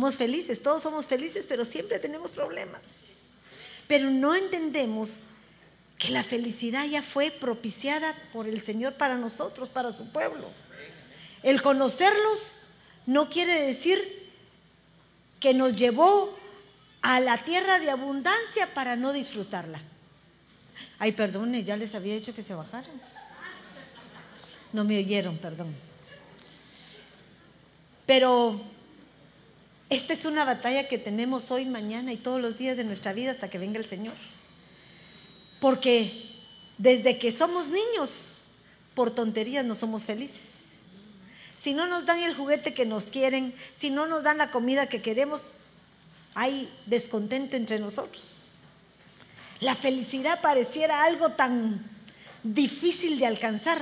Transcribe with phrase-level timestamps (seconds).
[0.00, 2.82] Somos felices, todos somos felices, pero siempre tenemos problemas.
[3.88, 5.24] Pero no entendemos
[5.98, 10.48] que la felicidad ya fue propiciada por el Señor para nosotros, para su pueblo.
[11.42, 12.60] El conocerlos
[13.06, 14.30] no quiere decir
[15.40, 16.32] que nos llevó
[17.02, 19.82] a la tierra de abundancia para no disfrutarla.
[21.00, 23.02] Ay, perdone, ya les había dicho que se bajaran.
[24.72, 25.74] No me oyeron, perdón.
[28.06, 28.77] Pero
[29.90, 33.30] esta es una batalla que tenemos hoy, mañana y todos los días de nuestra vida
[33.30, 34.14] hasta que venga el Señor.
[35.60, 36.28] Porque
[36.76, 38.32] desde que somos niños,
[38.94, 40.58] por tonterías no somos felices.
[41.56, 44.88] Si no nos dan el juguete que nos quieren, si no nos dan la comida
[44.88, 45.54] que queremos,
[46.34, 48.46] hay descontento entre nosotros.
[49.60, 51.84] La felicidad pareciera algo tan
[52.44, 53.80] difícil de alcanzar,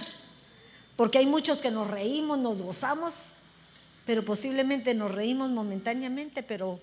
[0.97, 3.36] porque hay muchos que nos reímos, nos gozamos,
[4.07, 6.81] pero posiblemente nos reímos momentáneamente, pero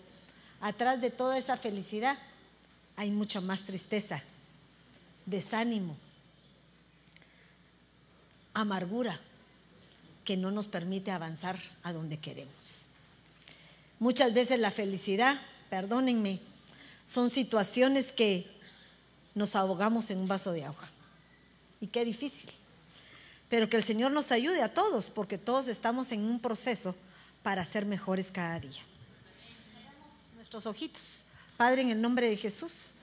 [0.60, 2.18] atrás de toda esa felicidad
[2.98, 4.22] hay mucha más tristeza,
[5.26, 5.96] desánimo,
[8.54, 9.20] amargura
[10.26, 12.86] que no nos permite avanzar a donde queremos.
[14.00, 15.40] Muchas veces la felicidad,
[15.70, 16.40] perdónenme,
[17.06, 18.48] son situaciones que
[19.34, 20.90] nos ahogamos en un vaso de agua.
[21.80, 22.50] Y qué difícil.
[23.50, 26.96] Pero que el Señor nos ayude a todos, porque todos estamos en un proceso
[27.44, 28.82] para ser mejores cada día.
[30.36, 31.26] Nuestros ojitos.
[31.58, 32.96] Padre, en el nombre de Jesús,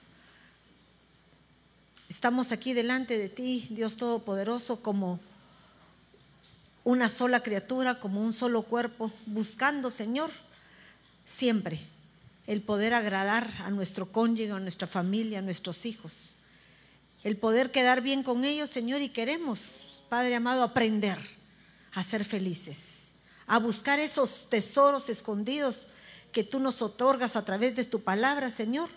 [2.08, 5.20] estamos aquí delante de ti, Dios Todopoderoso, como
[6.82, 10.30] una sola criatura, como un solo cuerpo, buscando, Señor,
[11.24, 11.78] siempre
[12.46, 16.32] el poder agradar a nuestro cónyuge, a nuestra familia, a nuestros hijos,
[17.22, 21.18] el poder quedar bien con ellos, Señor, y queremos, Padre amado, aprender
[21.92, 22.99] a ser felices
[23.50, 25.88] a buscar esos tesoros escondidos
[26.30, 28.88] que tú nos otorgas a través de tu palabra, Señor,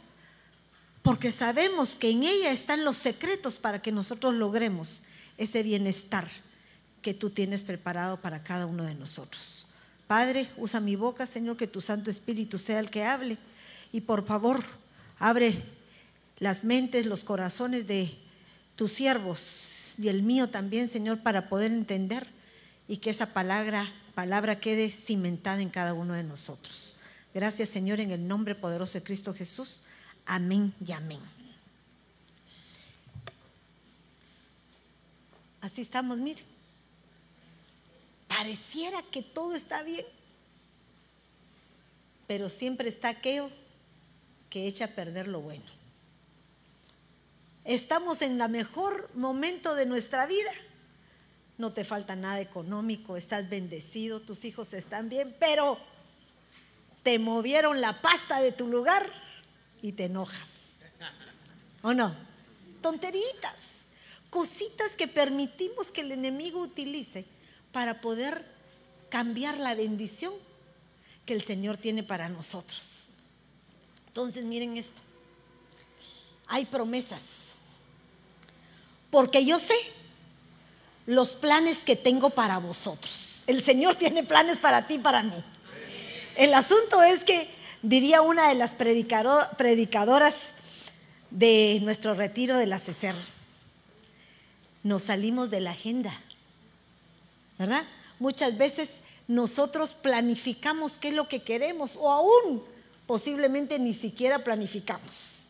[1.02, 5.02] porque sabemos que en ella están los secretos para que nosotros logremos
[5.39, 6.30] ese bienestar
[7.02, 9.66] que tú tienes preparado para cada uno de nosotros.
[10.05, 13.39] Padre, usa mi boca, Señor, que tu Santo Espíritu sea el que hable
[13.92, 14.64] y por favor,
[15.17, 15.64] abre
[16.38, 18.16] las mentes, los corazones de
[18.76, 22.27] tus siervos y el mío también, Señor, para poder entender
[22.88, 26.96] y que esa palabra palabra quede cimentada en cada uno de nosotros.
[27.34, 29.82] Gracias Señor en el nombre poderoso de Cristo Jesús.
[30.26, 31.20] Amén y amén.
[35.62, 36.42] Así estamos, mire.
[38.28, 40.06] Pareciera que todo está bien,
[42.28, 43.50] pero siempre está aquello
[44.50, 45.64] que echa a perder lo bueno.
[47.64, 50.52] Estamos en el mejor momento de nuestra vida
[51.58, 55.77] no te falta nada económico, estás bendecido, tus hijos están bien, pero
[57.03, 59.05] te movieron la pasta de tu lugar
[59.81, 60.49] y te enojas.
[61.81, 62.15] ¿O no?
[62.81, 63.83] Tonteritas,
[64.30, 67.25] cositas que permitimos que el enemigo utilice
[67.71, 68.45] para poder
[69.09, 70.33] cambiar la bendición
[71.25, 73.08] que el Señor tiene para nosotros.
[74.08, 75.02] Entonces miren esto,
[76.47, 77.53] hay promesas,
[79.09, 79.75] porque yo sé
[81.05, 83.43] los planes que tengo para vosotros.
[83.47, 85.43] El Señor tiene planes para ti y para mí.
[86.36, 87.49] El asunto es que,
[87.81, 90.52] diría una de las predicadoras
[91.30, 92.80] de nuestro retiro de la
[94.83, 96.14] nos salimos de la agenda,
[97.58, 97.83] ¿verdad?
[98.20, 98.97] Muchas veces
[99.27, 102.64] nosotros planificamos qué es lo que queremos o aún
[103.08, 105.47] posiblemente ni siquiera planificamos.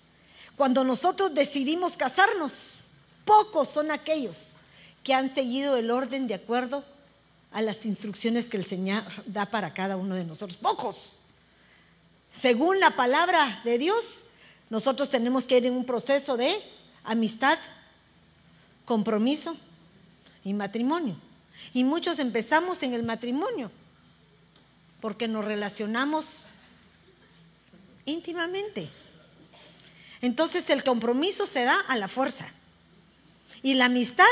[0.56, 2.82] Cuando nosotros decidimos casarnos,
[3.26, 4.53] pocos son aquellos
[5.04, 6.84] que han seguido el orden de acuerdo
[7.52, 10.58] a las instrucciones que el Señor da para cada uno de nosotros.
[10.58, 11.20] Pocos.
[12.32, 14.24] Según la palabra de Dios,
[14.70, 16.52] nosotros tenemos que ir en un proceso de
[17.04, 17.60] amistad,
[18.86, 19.56] compromiso
[20.44, 21.16] y matrimonio.
[21.74, 23.72] Y muchos empezamos en el matrimonio
[25.00, 26.46] porque nos relacionamos
[28.06, 28.90] íntimamente.
[30.22, 32.50] Entonces el compromiso se da a la fuerza.
[33.62, 34.26] Y la amistad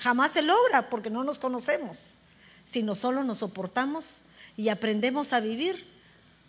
[0.00, 2.20] Jamás se logra porque no nos conocemos,
[2.64, 4.22] sino solo nos soportamos
[4.56, 5.86] y aprendemos a vivir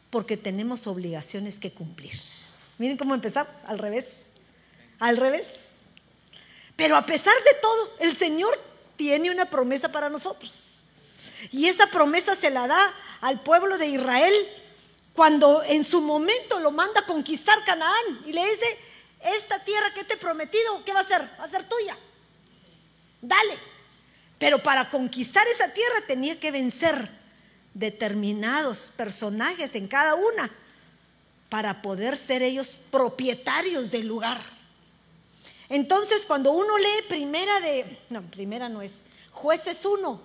[0.09, 2.13] porque tenemos obligaciones que cumplir.
[2.77, 4.27] Miren cómo empezamos, al revés,
[4.99, 5.71] al revés.
[6.77, 8.57] Pero a pesar de todo, el Señor
[8.95, 10.77] tiene una promesa para nosotros.
[11.51, 14.33] Y esa promesa se la da al pueblo de Israel
[15.13, 18.65] cuando en su momento lo manda a conquistar Canaán y le dice,
[19.23, 21.21] esta tierra que te he prometido, ¿qué va a ser?
[21.37, 21.97] Va a ser tuya
[23.21, 23.57] dale.
[24.37, 27.09] Pero para conquistar esa tierra tenía que vencer
[27.73, 30.51] determinados personajes en cada una
[31.49, 34.39] para poder ser ellos propietarios del lugar.
[35.69, 38.99] Entonces, cuando uno lee primera de, no, primera no es,
[39.31, 40.21] jueces 1,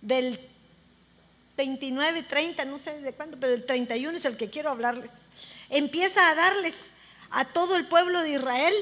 [0.00, 0.38] del
[1.56, 5.10] 29, 30, no sé de cuándo, pero el 31 es el que quiero hablarles.
[5.68, 6.74] Empieza a darles
[7.30, 8.74] a todo el pueblo de Israel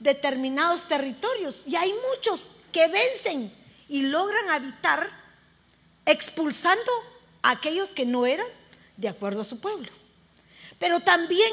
[0.00, 1.62] determinados territorios.
[1.66, 3.52] Y hay muchos que vencen
[3.88, 5.08] y logran habitar
[6.06, 6.90] expulsando
[7.42, 8.46] a aquellos que no eran
[8.96, 9.88] de acuerdo a su pueblo.
[10.78, 11.52] Pero también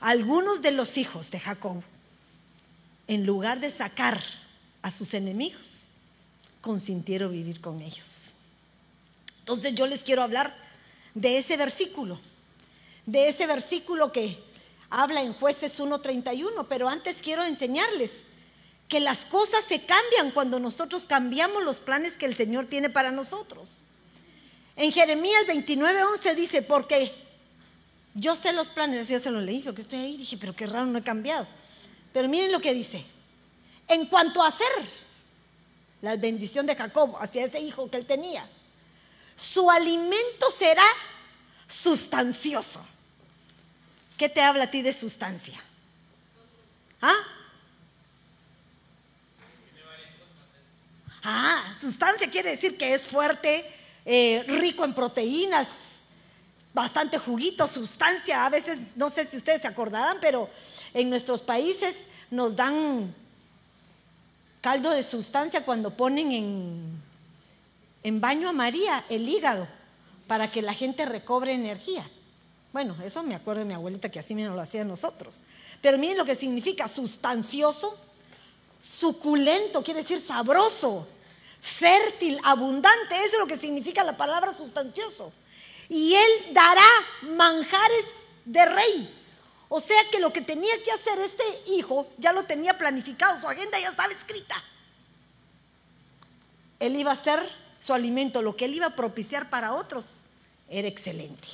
[0.00, 1.82] algunos de los hijos de Jacob,
[3.06, 4.22] en lugar de sacar
[4.82, 5.82] a sus enemigos,
[6.60, 8.24] consintieron vivir con ellos.
[9.40, 10.54] Entonces yo les quiero hablar
[11.14, 12.20] de ese versículo,
[13.06, 14.42] de ese versículo que
[14.90, 18.22] habla en jueces 1.31, pero antes quiero enseñarles
[18.88, 23.12] que las cosas se cambian cuando nosotros cambiamos los planes que el Señor tiene para
[23.12, 23.68] nosotros.
[24.76, 27.12] En Jeremías 29.11 dice, porque
[28.14, 30.86] yo sé los planes, yo se lo leí, que estoy ahí, dije, pero qué raro,
[30.86, 31.46] no he cambiado.
[32.12, 33.04] Pero miren lo que dice,
[33.86, 34.66] en cuanto a hacer
[36.00, 38.48] la bendición de Jacob hacia ese hijo que él tenía,
[39.36, 40.86] su alimento será
[41.66, 42.84] sustancioso.
[44.16, 45.62] ¿Qué te habla a ti de sustancia?
[47.02, 47.14] ¿Ah?
[51.30, 53.62] Ah, sustancia quiere decir que es fuerte,
[54.06, 55.98] eh, rico en proteínas,
[56.72, 58.46] bastante juguito, sustancia.
[58.46, 60.48] A veces, no sé si ustedes se acordarán, pero
[60.94, 63.14] en nuestros países nos dan
[64.62, 67.02] caldo de sustancia cuando ponen en,
[68.04, 69.68] en baño a María el hígado
[70.28, 72.08] para que la gente recobre energía.
[72.72, 75.42] Bueno, eso me acuerdo de mi abuelita que así mismo lo hacía nosotros.
[75.82, 77.98] Pero miren lo que significa sustancioso,
[78.80, 81.06] suculento, quiere decir sabroso,
[81.60, 83.16] fértil, abundante.
[83.16, 85.32] Eso es lo que significa la palabra sustancioso.
[85.88, 86.86] Y él dará
[87.22, 88.04] manjares
[88.44, 89.14] de rey.
[89.68, 93.46] O sea que lo que tenía que hacer este hijo ya lo tenía planificado, su
[93.46, 94.62] agenda ya estaba escrita.
[96.80, 97.40] Él iba a ser
[97.78, 100.04] su alimento, lo que él iba a propiciar para otros
[100.68, 101.48] era excelente.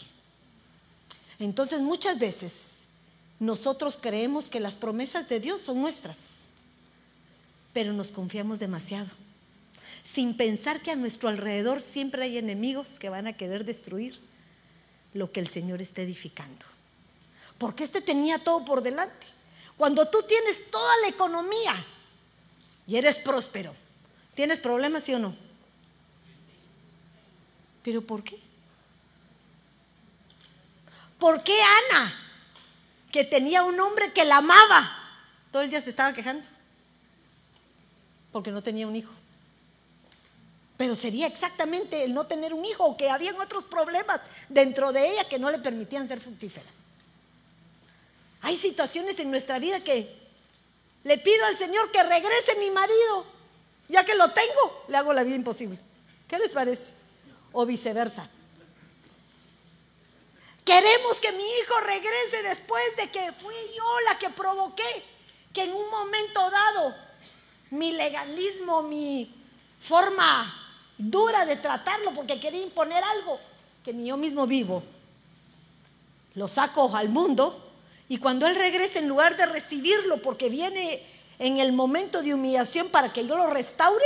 [1.39, 2.75] Entonces muchas veces
[3.41, 6.17] nosotros creemos que las promesas de Dios son nuestras,
[7.73, 9.09] pero nos confiamos demasiado,
[10.05, 14.21] sin pensar que a nuestro alrededor siempre hay enemigos que van a querer destruir
[15.15, 16.67] lo que el Señor está edificando.
[17.57, 19.27] Porque este tenía todo por delante.
[19.79, 21.75] Cuando tú tienes toda la economía
[22.87, 23.75] y eres próspero,
[24.35, 25.35] ¿tienes problemas, sí o no?
[27.83, 28.39] ¿Pero por qué?
[31.19, 31.57] ¿Por qué
[31.91, 32.15] Ana,
[33.11, 34.93] que tenía un hombre que la amaba,
[35.51, 36.47] todo el día se estaba quejando?
[38.33, 39.13] Porque no tenía un hijo.
[40.77, 45.09] Pero sería exactamente el no tener un hijo o que habían otros problemas dentro de
[45.09, 46.67] ella que no le permitían ser fructífera.
[48.43, 50.25] Hay situaciones en nuestra vida que
[51.05, 53.25] le pido al Señor que regrese mi marido.
[53.89, 55.79] Ya que lo tengo, le hago la vida imposible.
[56.27, 56.93] ¿Qué les parece?
[57.53, 58.29] O viceversa.
[60.65, 65.05] Queremos que mi hijo regrese después de que fui yo la que provoqué
[65.53, 66.95] que en un momento dado
[67.71, 69.33] mi legalismo, mi
[69.79, 70.64] forma
[70.99, 73.39] dura de tratarlo porque quería imponer algo
[73.85, 74.83] que ni yo mismo vivo,
[76.35, 77.73] lo saco al mundo
[78.09, 81.03] y cuando él regrese en lugar de recibirlo porque viene
[81.39, 84.05] en el momento de humillación para que yo lo restaure,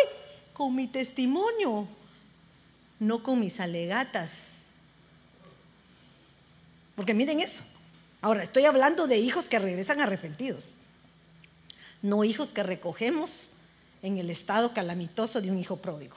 [0.53, 1.87] con mi testimonio,
[2.99, 4.59] no con mis alegatas
[6.99, 7.63] porque miren eso.
[8.21, 10.75] Ahora, estoy hablando de hijos que regresan arrepentidos,
[12.03, 13.51] no hijos que recogemos
[14.03, 16.17] en el estado calamitoso de un hijo pródigo.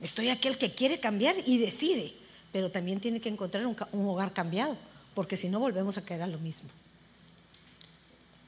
[0.00, 2.12] Estoy aquel que quiere cambiar y decide,
[2.52, 3.76] pero también tiene que encontrar un,
[4.06, 4.76] hogar cambiado,
[5.14, 6.68] porque si no volvemos a caer a lo mismo.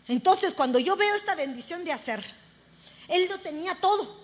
[0.08, 2.22] Entonces, cuando yo veo esta bendición de hacer,
[3.08, 4.14] él lo tenía todo,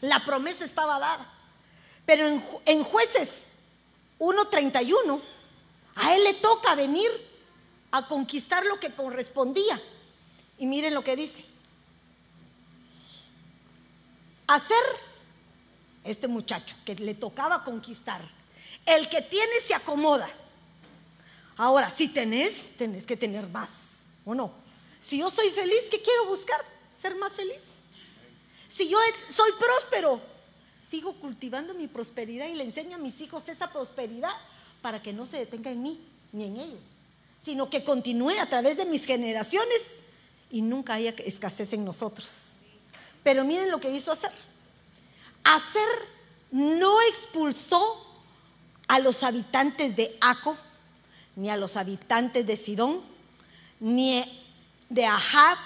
[0.00, 1.30] la promesa estaba dada,
[2.06, 3.46] pero en, en jueces
[4.18, 5.20] 1.31
[5.96, 7.10] a él le toca venir
[7.90, 9.80] a conquistar lo que correspondía.
[10.58, 11.44] Y miren lo que dice.
[14.46, 14.82] Hacer
[16.04, 18.20] este muchacho que le tocaba conquistar.
[18.86, 20.28] El que tiene se acomoda.
[21.56, 24.52] Ahora, si tenés, tenés que tener más, ¿o no?
[25.00, 26.60] Si yo soy feliz, ¿qué quiero buscar?
[26.92, 27.62] Ser más feliz.
[28.68, 28.98] Si yo
[29.30, 30.20] soy próspero,
[30.80, 34.32] sigo cultivando mi prosperidad y le enseño a mis hijos esa prosperidad
[34.82, 36.82] para que no se detenga en mí ni en ellos,
[37.42, 39.94] sino que continúe a través de mis generaciones
[40.50, 42.52] y nunca haya escasez en nosotros.
[43.22, 44.32] Pero miren lo que hizo hacer.
[45.44, 45.88] Hacer
[46.50, 48.04] no expulsó
[48.88, 50.56] a los habitantes de Aco,
[51.36, 53.00] ni a los habitantes de Sidón,
[53.80, 54.24] ni
[54.88, 55.58] de Ahab,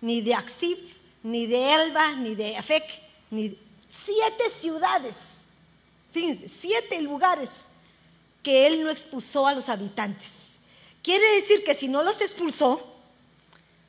[0.00, 0.78] ni de Axib,
[1.22, 2.84] ni de Elba, ni de Afec,
[3.30, 3.58] ni
[3.90, 5.16] siete ciudades,
[6.12, 7.50] fíjense, siete lugares
[8.42, 10.30] que él no expulsó a los habitantes.
[11.02, 12.80] Quiere decir que si no los expulsó,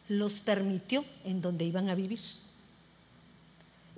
[0.08, 2.20] los permitió en donde iban a vivir.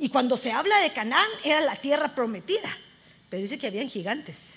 [0.01, 2.75] Y cuando se habla de Canaán, era la tierra prometida,
[3.29, 4.53] pero dice que habían gigantes.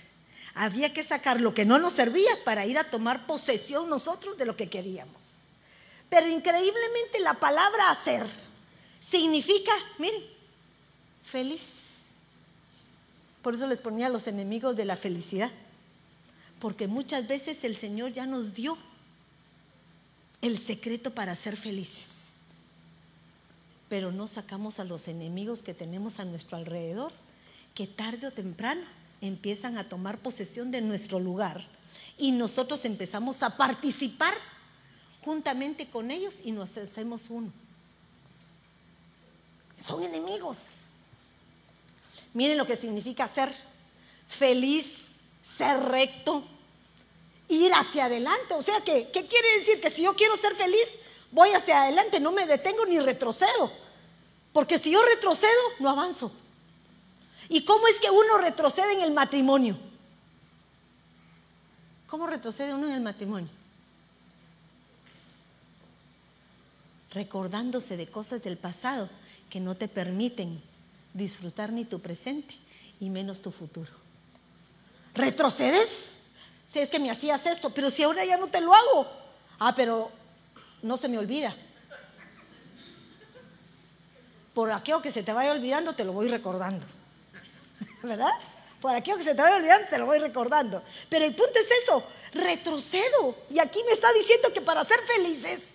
[0.55, 4.47] Había que sacar lo que no nos servía para ir a tomar posesión nosotros de
[4.47, 5.35] lo que queríamos.
[6.09, 8.27] Pero increíblemente la palabra hacer
[9.01, 10.23] significa, miren,
[11.23, 11.67] feliz.
[13.43, 15.51] Por eso les ponía a los enemigos de la felicidad.
[16.59, 18.79] Porque muchas veces el Señor ya nos dio
[20.41, 22.14] el secreto para ser felices.
[23.89, 27.13] Pero no sacamos a los enemigos que tenemos a nuestro alrededor,
[27.75, 28.83] que tarde o temprano
[29.21, 31.67] empiezan a tomar posesión de nuestro lugar
[32.19, 34.35] y nosotros empezamos a participar
[35.25, 37.51] juntamente con ellos y nos hacemos uno.
[39.79, 40.59] Son enemigos.
[42.33, 43.55] Miren lo que significa ser
[44.29, 45.13] feliz,
[45.43, 46.45] ser recto,
[47.49, 48.55] ir hacia adelante.
[48.55, 49.81] O sea, que, ¿qué quiere decir?
[49.81, 50.97] Que si yo quiero ser feliz,
[51.35, 53.71] voy hacia adelante, no me detengo ni retrocedo.
[54.53, 56.33] Porque si yo retrocedo, no avanzo.
[57.49, 59.77] ¿Y cómo es que uno retrocede en el matrimonio?
[62.07, 63.51] ¿Cómo retrocede uno en el matrimonio?
[67.11, 69.11] Recordándose de cosas del pasado
[69.51, 70.63] que no te permiten
[71.13, 72.55] disfrutar ni tu presente
[73.01, 73.91] y menos tu futuro.
[75.15, 76.13] ¿Retrocedes?
[76.69, 79.09] Si es que me hacías esto, pero si ahora ya no te lo hago.
[79.59, 80.11] Ah, pero
[80.85, 81.55] no se me olvida.
[84.53, 86.87] Por aquello que se te vaya olvidando, te lo voy recordando.
[88.03, 88.33] ¿verdad?
[88.81, 90.83] Por aquello que se te va olvidando, te lo voy recordando.
[91.09, 93.35] Pero el punto es eso, retrocedo.
[93.51, 95.71] Y aquí me está diciendo que para ser felices,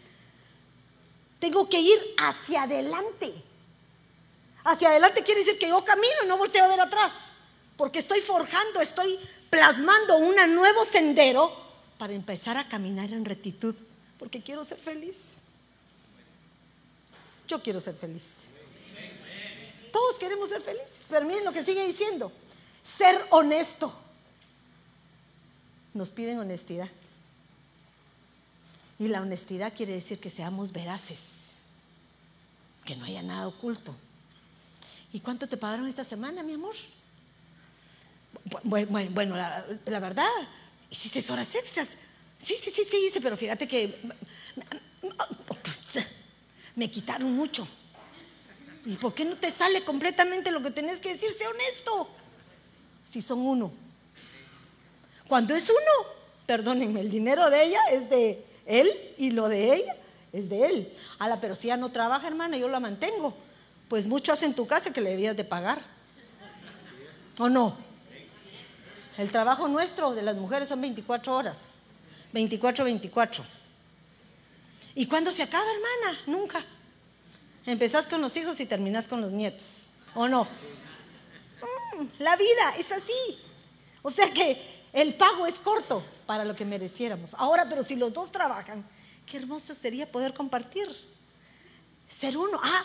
[1.40, 3.34] tengo que ir hacia adelante.
[4.64, 7.14] Hacia adelante quiere decir que yo camino y no volteo a ver atrás.
[7.78, 11.52] Porque estoy forjando, estoy plasmando un nuevo sendero
[11.98, 13.76] para empezar a caminar en rectitud.
[14.20, 15.42] Porque quiero ser feliz.
[17.48, 18.26] Yo quiero ser feliz.
[19.92, 21.00] Todos queremos ser felices.
[21.10, 22.32] Pero miren lo que sigue diciendo.
[22.84, 23.92] Ser honesto.
[25.94, 26.90] Nos piden honestidad.
[29.00, 31.46] Y la honestidad quiere decir que seamos veraces.
[32.84, 33.96] Que no haya nada oculto.
[35.14, 36.76] ¿Y cuánto te pagaron esta semana, mi amor?
[38.64, 40.30] Bueno, la, la verdad,
[40.92, 41.96] hiciste horas extras.
[42.40, 43.96] Sí, sí, sí, sí, hice, pero fíjate que
[46.76, 47.68] me quitaron mucho.
[48.86, 51.32] ¿Y por qué no te sale completamente lo que tenés que decir?
[51.34, 52.10] Sé honesto.
[53.04, 53.72] Si son uno.
[55.28, 56.10] Cuando es uno,
[56.48, 59.96] perdónenme, el dinero de ella es de él y lo de ella
[60.32, 60.94] es de él.
[61.20, 63.36] Ala, pero si ya no trabaja, hermana, yo la mantengo.
[63.90, 65.82] Pues mucho hace en tu casa que le debías de pagar.
[67.38, 67.78] ¿O no?
[69.18, 71.79] El trabajo nuestro de las mujeres son 24 horas.
[72.34, 73.44] 24, 24.
[74.96, 76.20] ¿Y cuándo se acaba, hermana?
[76.28, 76.64] Nunca.
[77.66, 79.90] Empezás con los hijos y terminás con los nietos.
[80.16, 80.44] ¿O no?
[80.44, 83.40] Mm, la vida es así.
[84.02, 87.34] O sea que el pago es corto para lo que mereciéramos.
[87.36, 88.86] Ahora, pero si los dos trabajan,
[89.26, 90.88] qué hermoso sería poder compartir.
[92.08, 92.60] Ser uno.
[92.62, 92.84] Ah,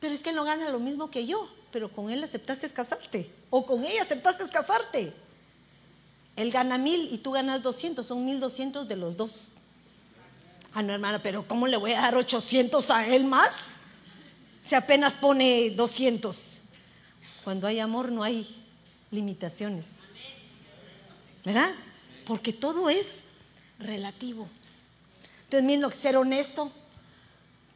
[0.00, 3.30] pero es que él no gana lo mismo que yo, pero con él aceptaste casarte.
[3.50, 5.12] O con ella aceptaste casarte.
[6.36, 9.48] Él gana mil y tú ganas doscientos, son mil doscientos de los dos.
[10.72, 13.76] Ah, no, hermana, pero ¿cómo le voy a dar ochocientos a él más?
[14.62, 16.58] se apenas pone 200.
[17.42, 18.46] Cuando hay amor no hay
[19.10, 19.86] limitaciones.
[21.44, 21.72] ¿Verdad?
[22.24, 23.22] Porque todo es
[23.80, 24.48] relativo.
[25.44, 26.70] Entonces, miren, ser honesto,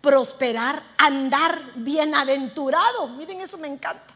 [0.01, 3.09] prosperar, andar bienaventurado.
[3.09, 4.14] Miren, eso me encanta.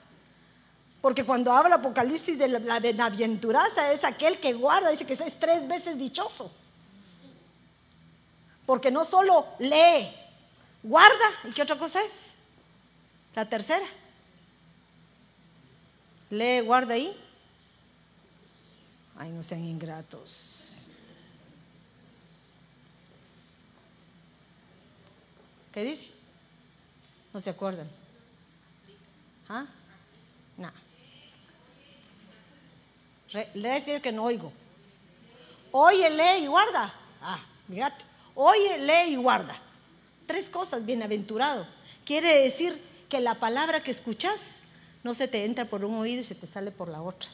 [1.00, 5.66] Porque cuando habla Apocalipsis de la bienaventuranza es aquel que guarda, dice que es tres
[5.68, 6.50] veces dichoso.
[8.66, 10.08] Porque no solo lee,
[10.82, 12.32] guarda, ¿y qué otra cosa es?
[13.34, 13.86] La tercera.
[16.30, 17.16] Lee, guarda ahí.
[19.16, 20.58] Ay, no sean ingratos.
[25.72, 26.08] ¿Qué dice?
[27.32, 27.88] No se acuerdan.
[29.48, 29.66] ¿Ah?
[30.56, 30.72] No.
[33.32, 34.52] Lee que no oigo.
[35.70, 36.94] Oye, lee y guarda.
[37.20, 38.04] Ah, mírate.
[38.34, 39.56] Oye, lee y guarda.
[40.26, 41.66] Tres cosas, bienaventurado.
[42.04, 44.56] Quiere decir que la palabra que escuchas
[45.02, 47.30] no se te entra por un oído y se te sale por la otra.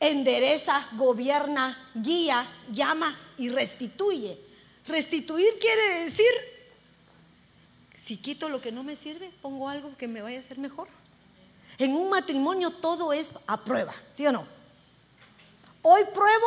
[0.00, 4.38] endereza, gobierna, guía, llama y restituye.
[4.86, 6.30] Restituir quiere decir,
[7.96, 10.88] si quito lo que no me sirve, pongo algo que me vaya a hacer mejor.
[11.78, 14.46] En un matrimonio todo es a prueba, ¿sí o no?
[15.82, 16.46] Hoy pruebo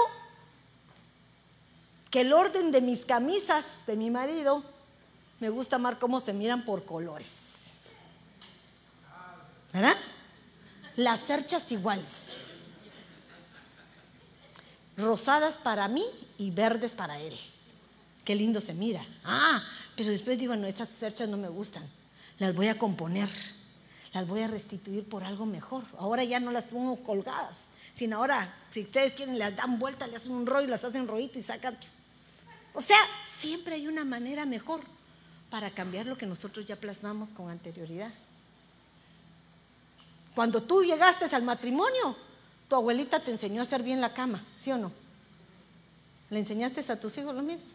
[2.10, 4.64] que el orden de mis camisas de mi marido
[5.40, 7.48] me gusta amar cómo se miran por colores.
[9.74, 9.96] ¿Verdad?
[10.96, 12.32] Las cerchas iguales.
[14.96, 16.04] Rosadas para mí
[16.40, 17.38] y verdes para él.
[18.26, 19.06] Qué lindo se mira.
[19.24, 19.64] Ah,
[19.96, 21.88] pero después digo, no, estas cerchas no me gustan.
[22.40, 23.30] Las voy a componer.
[24.14, 25.84] Las voy a restituir por algo mejor.
[25.98, 30.16] Ahora ya no las pongo colgadas, sino ahora, si ustedes quieren, las dan vuelta, le
[30.16, 31.78] hacen un rollo, las hacen rollito y sacan.
[32.74, 34.82] O sea, siempre hay una manera mejor
[35.50, 38.12] para cambiar lo que nosotros ya plasmamos con anterioridad.
[40.36, 42.16] Cuando tú llegaste al matrimonio,
[42.70, 44.92] tu abuelita te enseñó a hacer bien la cama, ¿sí o no?
[46.30, 47.68] ¿Le enseñaste a tus hijos lo mismo?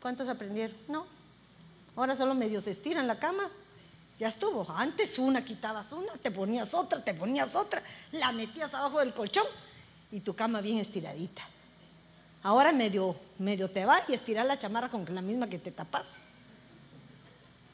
[0.00, 0.76] ¿Cuántos aprendieron?
[0.88, 1.06] No.
[1.96, 3.50] Ahora solo medio se estiran la cama.
[4.18, 4.66] Ya estuvo.
[4.70, 7.82] Antes una quitabas una, te ponías otra, te ponías otra,
[8.12, 9.46] la metías abajo del colchón
[10.10, 11.42] y tu cama bien estiradita.
[12.42, 16.06] Ahora medio, medio te va y estirar la chamarra con la misma que te tapas.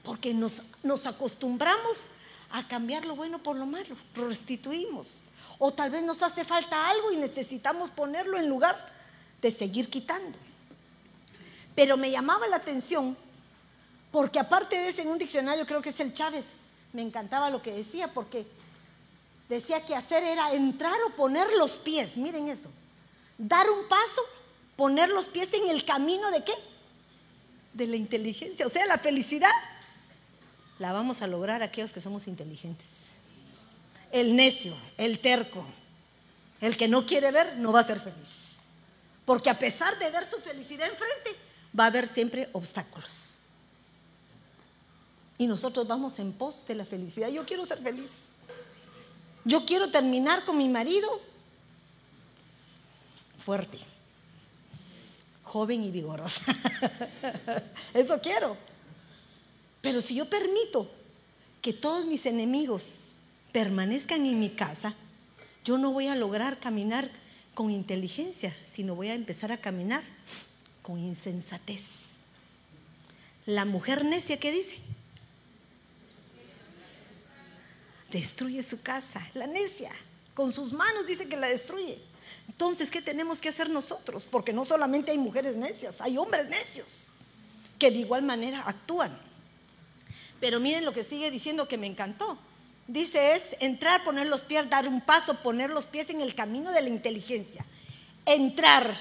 [0.02, 2.08] Porque nos, nos acostumbramos
[2.50, 5.22] a cambiar lo bueno por lo malo, lo restituimos.
[5.58, 8.76] O tal vez nos hace falta algo y necesitamos ponerlo en lugar
[9.40, 10.36] de seguir quitando.
[11.74, 13.16] Pero me llamaba la atención
[14.12, 16.44] porque aparte de ese en un diccionario creo que es el Chávez,
[16.92, 18.46] me encantaba lo que decía porque
[19.48, 22.70] decía que hacer era entrar o poner los pies, miren eso,
[23.38, 24.22] dar un paso
[24.76, 26.52] poner los pies en el camino de qué?
[27.72, 28.66] De la inteligencia.
[28.66, 29.50] O sea, la felicidad
[30.78, 33.02] la vamos a lograr aquellos que somos inteligentes.
[34.10, 35.64] El necio, el terco,
[36.60, 38.56] el que no quiere ver, no va a ser feliz.
[39.24, 41.38] Porque a pesar de ver su felicidad enfrente,
[41.78, 43.31] va a haber siempre obstáculos.
[45.42, 47.28] Y nosotros vamos en pos de la felicidad.
[47.28, 48.26] Yo quiero ser feliz.
[49.44, 51.20] Yo quiero terminar con mi marido
[53.44, 53.80] fuerte
[55.42, 56.44] joven y vigorosa.
[57.92, 58.56] Eso quiero.
[59.80, 60.88] Pero si yo permito
[61.60, 63.08] que todos mis enemigos
[63.50, 64.94] permanezcan en mi casa,
[65.64, 67.10] yo no voy a lograr caminar
[67.54, 70.04] con inteligencia, sino voy a empezar a caminar
[70.82, 72.10] con insensatez.
[73.44, 74.91] La mujer necia, ¿qué dice?
[78.12, 79.26] Destruye su casa.
[79.32, 79.90] La necia,
[80.34, 81.98] con sus manos dice que la destruye.
[82.46, 84.26] Entonces, ¿qué tenemos que hacer nosotros?
[84.30, 87.14] Porque no solamente hay mujeres necias, hay hombres necios
[87.78, 89.18] que de igual manera actúan.
[90.40, 92.38] Pero miren lo que sigue diciendo que me encantó.
[92.86, 96.70] Dice es entrar, poner los pies, dar un paso, poner los pies en el camino
[96.70, 97.64] de la inteligencia.
[98.26, 98.94] Entrar,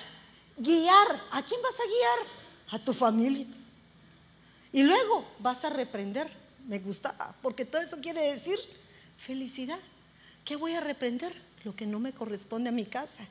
[0.55, 1.21] guiar.
[1.31, 2.79] ¿A quién vas a guiar?
[2.81, 3.45] A tu familia.
[4.71, 6.31] Y luego vas a reprender.
[6.65, 8.59] Me gustaba, porque todo eso quiere decir
[9.21, 9.79] felicidad.
[10.43, 11.33] ¿Qué voy a reprender?
[11.63, 13.23] Lo que no me corresponde a mi casa.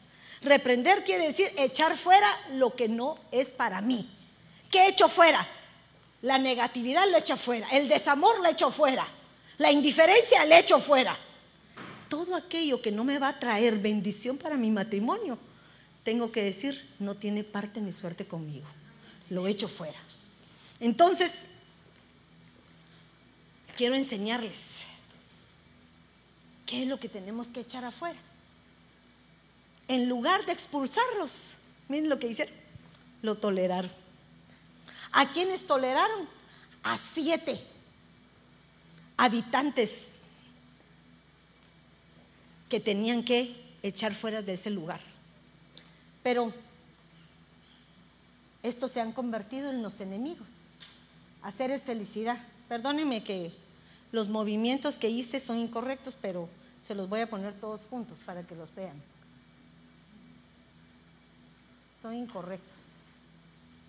[0.43, 4.09] Reprender quiere decir echar fuera lo que no es para mí.
[4.71, 5.45] ¿Qué he hecho fuera?
[6.23, 9.07] La negatividad lo he hecho fuera, el desamor lo he hecho fuera,
[9.59, 11.17] la indiferencia lo he hecho fuera.
[12.09, 15.39] Todo aquello que no me va a traer bendición para mi matrimonio,
[16.05, 18.67] tengo que decir, no tiene parte ni suerte conmigo.
[19.31, 19.99] Lo he hecho fuera.
[20.79, 21.47] Entonces,
[23.77, 24.90] quiero enseñarles
[26.71, 28.19] qué es lo que tenemos que echar afuera
[29.91, 31.57] en lugar de expulsarlos,
[31.89, 32.55] miren lo que hicieron,
[33.23, 33.91] lo toleraron.
[35.11, 36.29] ¿A quiénes toleraron?
[36.85, 37.61] A siete
[39.17, 40.21] habitantes
[42.69, 45.01] que tenían que echar fuera de ese lugar.
[46.23, 46.53] Pero
[48.63, 50.47] estos se han convertido en los enemigos.
[51.43, 52.39] Hacer es felicidad.
[52.69, 53.51] Perdónenme que
[54.13, 56.49] los movimientos que hice son incorrectos, pero
[56.91, 59.01] se los voy a poner todos juntos para que los vean
[62.03, 62.79] son incorrectos.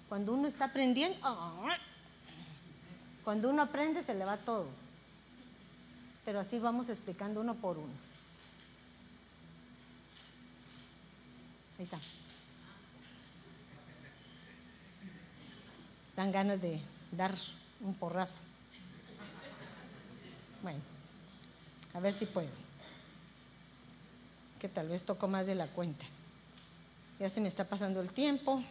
[0.08, 1.18] Cuando uno está aprendiendo,
[3.24, 4.68] cuando uno aprende se le va todo.
[6.26, 7.94] Pero así vamos explicando uno por uno.
[11.80, 11.98] Ahí está.
[16.16, 16.80] Dan ganas de
[17.12, 17.34] dar
[17.80, 18.42] un porrazo.
[20.62, 20.82] Bueno,
[21.96, 22.61] a ver si puedo.
[24.62, 26.06] Que tal vez toco más de la cuenta.
[27.20, 28.64] Ya se me está pasando el tiempo.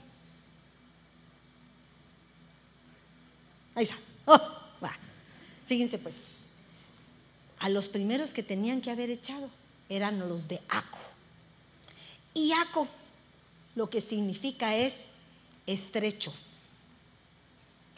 [3.75, 3.97] Ahí está.
[4.27, 4.39] Oh,
[5.67, 6.17] Fíjense pues,
[7.59, 9.51] a los primeros que tenían que haber echado
[9.89, 10.99] eran los de Aco.
[12.35, 12.89] Iaco
[13.75, 15.07] lo que significa es
[15.67, 16.33] estrecho,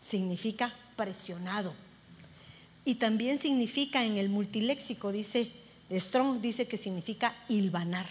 [0.00, 1.72] significa presionado.
[2.84, 5.50] Y también significa en el multiléxico, dice
[5.90, 8.06] Strong, dice que significa hilvanar.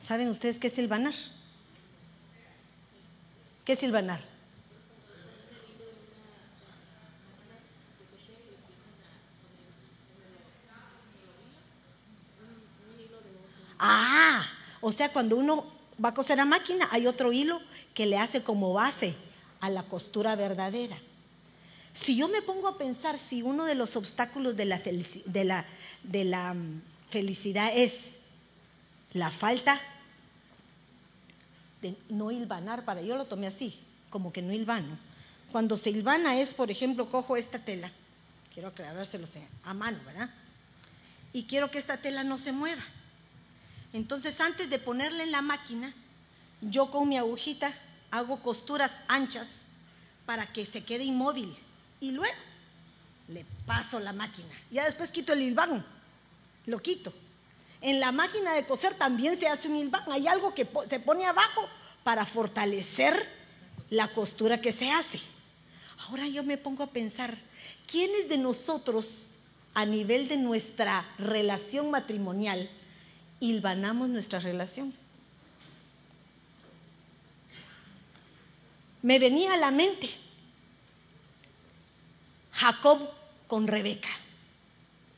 [0.00, 1.14] ¿Saben ustedes qué es hilvanar?
[3.64, 4.20] ¿Qué es hilvanar?
[13.78, 14.46] Ah,
[14.80, 15.64] o sea, cuando uno
[16.02, 17.60] va a coser a máquina, hay otro hilo
[17.94, 19.14] que le hace como base
[19.60, 20.98] a la costura verdadera.
[21.92, 25.66] Si yo me pongo a pensar si uno de los obstáculos de la, de la,
[26.02, 28.18] de la mm, felicidad es
[29.12, 29.80] la falta
[31.82, 33.78] de no hilvanar, para yo lo tomé así,
[34.10, 34.98] como que no hilvano.
[35.50, 37.90] Cuando se hilvana es, por ejemplo, cojo esta tela,
[38.54, 39.26] quiero aclarárselo
[39.64, 40.30] a mano, ¿verdad?
[41.32, 42.82] Y quiero que esta tela no se mueva.
[43.92, 45.92] Entonces, antes de ponerla en la máquina,
[46.60, 47.74] yo con mi agujita
[48.10, 49.66] hago costuras anchas
[50.26, 51.56] para que se quede inmóvil.
[52.00, 52.34] Y luego
[53.28, 54.48] le paso la máquina.
[54.70, 55.84] Ya después quito el hilván,
[56.66, 57.12] lo quito.
[57.80, 60.10] En la máquina de coser también se hace un hilván.
[60.12, 61.68] Hay algo que se pone abajo
[62.02, 63.28] para fortalecer
[63.90, 65.20] la costura que se hace.
[66.08, 67.36] Ahora yo me pongo a pensar,
[67.86, 69.26] ¿quiénes de nosotros
[69.74, 72.68] a nivel de nuestra relación matrimonial
[73.40, 74.92] hilvanamos nuestra relación.
[79.02, 80.10] Me venía a la mente
[82.60, 82.98] Jacob
[83.48, 84.10] con Rebeca.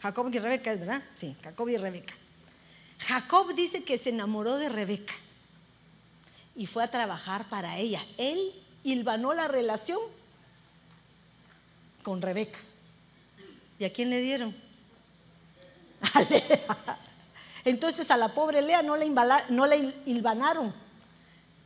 [0.00, 1.02] Jacob y Rebeca, ¿verdad?
[1.16, 2.14] Sí, Jacob y Rebeca.
[3.00, 5.14] Jacob dice que se enamoró de Rebeca
[6.54, 8.00] y fue a trabajar para ella.
[8.16, 8.52] Él
[8.84, 9.98] hilvanó la relación
[12.04, 12.60] con Rebeca.
[13.80, 14.54] ¿Y a quién le dieron?
[17.64, 19.66] Entonces a la pobre Lea no la, no
[20.06, 20.72] hilvanaron,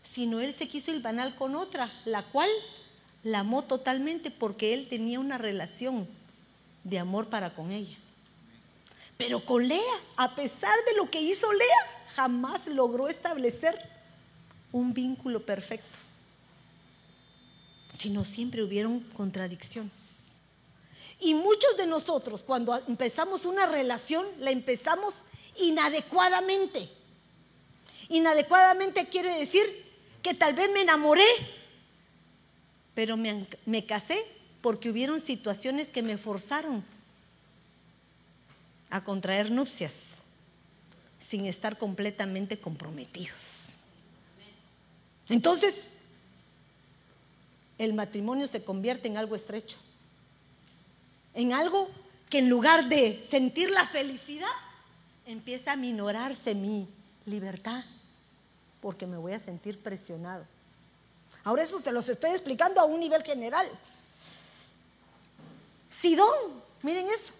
[0.03, 2.49] sino él se quiso hilvanar con otra, la cual
[3.27, 6.07] la amó totalmente porque él tenía una relación
[6.85, 7.97] de amor para con ella.
[9.17, 9.81] Pero con Lea,
[10.17, 13.77] a pesar de lo que hizo Lea, jamás logró establecer
[14.71, 15.99] un vínculo perfecto,
[17.93, 19.91] sino siempre hubieron contradicciones.
[21.19, 25.23] Y muchos de nosotros, cuando empezamos una relación, la empezamos
[25.57, 26.89] inadecuadamente.
[28.09, 29.65] Inadecuadamente quiere decir
[30.23, 31.27] que tal vez me enamoré,
[32.97, 34.19] pero me, me casé
[34.63, 36.83] porque hubieron situaciones que me forzaron
[38.89, 40.15] a contraer nupcias
[41.19, 43.67] sin estar completamente comprometidos.
[45.29, 45.91] Entonces,
[47.77, 49.77] el matrimonio se convierte en algo estrecho,
[51.35, 51.91] en algo
[52.31, 54.49] que en lugar de sentir la felicidad,
[55.27, 56.89] empieza a minorarse mi
[57.27, 57.85] libertad
[58.81, 60.47] porque me voy a sentir presionado.
[61.47, 63.69] Ahora eso se los estoy explicando a un nivel general.
[65.89, 66.35] Sidón,
[66.83, 67.35] miren eso.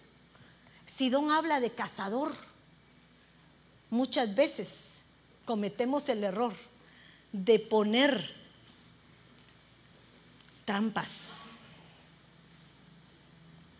[0.85, 2.33] Sidón habla de cazador.
[3.89, 4.85] Muchas veces
[5.43, 6.53] cometemos el error
[7.33, 8.33] de poner
[10.63, 11.41] trampas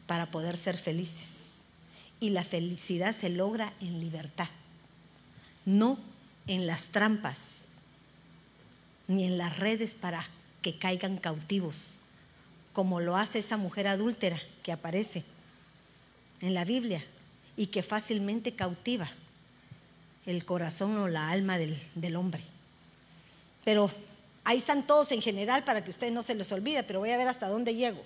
[0.07, 1.37] para poder ser felices
[2.19, 4.49] y la felicidad se logra en libertad,
[5.63, 5.97] no
[6.47, 7.66] en las trampas
[9.07, 10.23] ni en las redes para
[10.61, 11.99] que caigan cautivos,
[12.73, 15.23] como lo hace esa mujer adúltera que aparece
[16.41, 17.03] en la Biblia
[17.55, 19.09] y que fácilmente cautiva
[20.25, 22.43] el corazón o la alma del, del hombre.
[23.63, 23.89] Pero
[24.43, 27.17] ahí están todos en general para que ustedes no se les olvide, pero voy a
[27.17, 28.03] ver hasta dónde llego.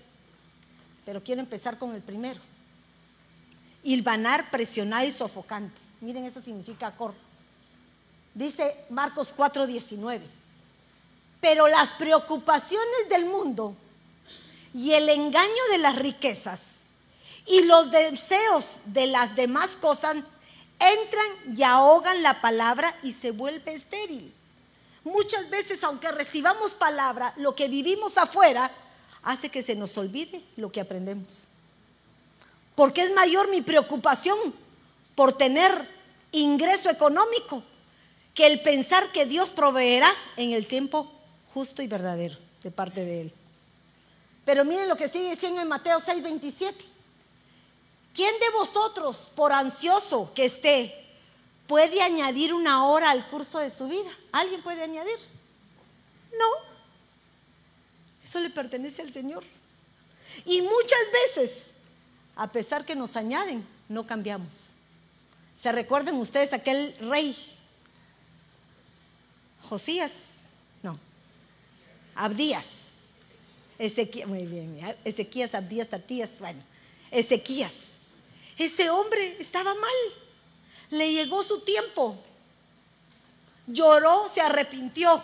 [1.05, 2.39] Pero quiero empezar con el primero
[3.83, 5.79] hilvanar, presionar y sofocante.
[6.01, 7.13] Miren, eso significa cor.
[8.33, 10.21] Dice Marcos 4:19.
[11.41, 13.75] Pero las preocupaciones del mundo
[14.73, 16.81] y el engaño de las riquezas
[17.45, 20.15] y los deseos de las demás cosas
[20.79, 24.33] entran y ahogan la palabra y se vuelve estéril.
[25.03, 28.71] Muchas veces, aunque recibamos palabra, lo que vivimos afuera
[29.23, 31.47] hace que se nos olvide lo que aprendemos.
[32.75, 34.37] Porque es mayor mi preocupación
[35.15, 35.71] por tener
[36.31, 37.63] ingreso económico
[38.33, 41.11] que el pensar que Dios proveerá en el tiempo
[41.53, 43.33] justo y verdadero de parte de Él.
[44.45, 46.85] Pero miren lo que sigue diciendo en Mateo 6, 27.
[48.13, 50.93] ¿Quién de vosotros, por ansioso que esté,
[51.67, 54.09] puede añadir una hora al curso de su vida?
[54.31, 55.17] ¿Alguien puede añadir?
[56.37, 56.71] No.
[58.23, 59.43] Eso le pertenece al Señor.
[60.45, 61.71] Y muchas veces
[62.35, 64.51] a pesar que nos añaden, no cambiamos.
[65.55, 67.35] ¿Se recuerdan ustedes aquel rey
[69.69, 70.40] Josías,
[72.15, 72.65] Abdías,
[73.79, 76.61] Ezequías, muy bien, Ezequías, Abdías, Tatías, bueno,
[77.09, 77.97] Ezequías.
[78.57, 79.91] Ese hombre estaba mal,
[80.91, 82.17] le llegó su tiempo,
[83.67, 85.23] lloró, se arrepintió.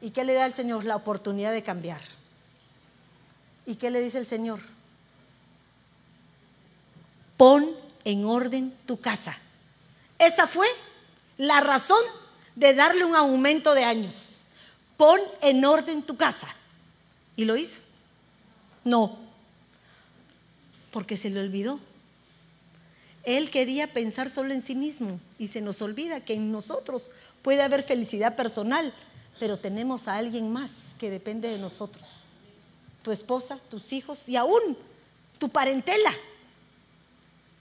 [0.00, 0.84] ¿Y qué le da el Señor?
[0.84, 2.00] La oportunidad de cambiar.
[3.66, 4.60] ¿Y qué le dice el Señor?
[7.36, 7.68] Pon
[8.04, 9.36] en orden tu casa.
[10.18, 10.68] Esa fue
[11.36, 12.02] la razón
[12.54, 14.35] de darle un aumento de años.
[14.96, 16.48] Pon en orden tu casa.
[17.36, 17.80] ¿Y lo hizo?
[18.84, 19.18] No,
[20.90, 21.78] porque se le olvidó.
[23.24, 27.10] Él quería pensar solo en sí mismo y se nos olvida que en nosotros
[27.42, 28.94] puede haber felicidad personal,
[29.40, 32.26] pero tenemos a alguien más que depende de nosotros.
[33.02, 34.78] Tu esposa, tus hijos y aún
[35.38, 36.14] tu parentela.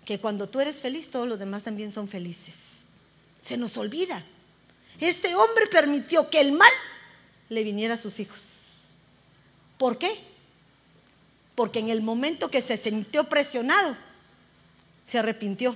[0.06, 2.78] Que cuando tú eres feliz, todos los demás también son felices.
[3.42, 4.24] Se nos olvida.
[5.00, 6.72] Este hombre permitió que el mal
[7.50, 8.66] le viniera a sus hijos.
[9.78, 10.18] ¿Por qué?
[11.56, 13.96] Porque en el momento que se sintió presionado,
[15.06, 15.76] se arrepintió.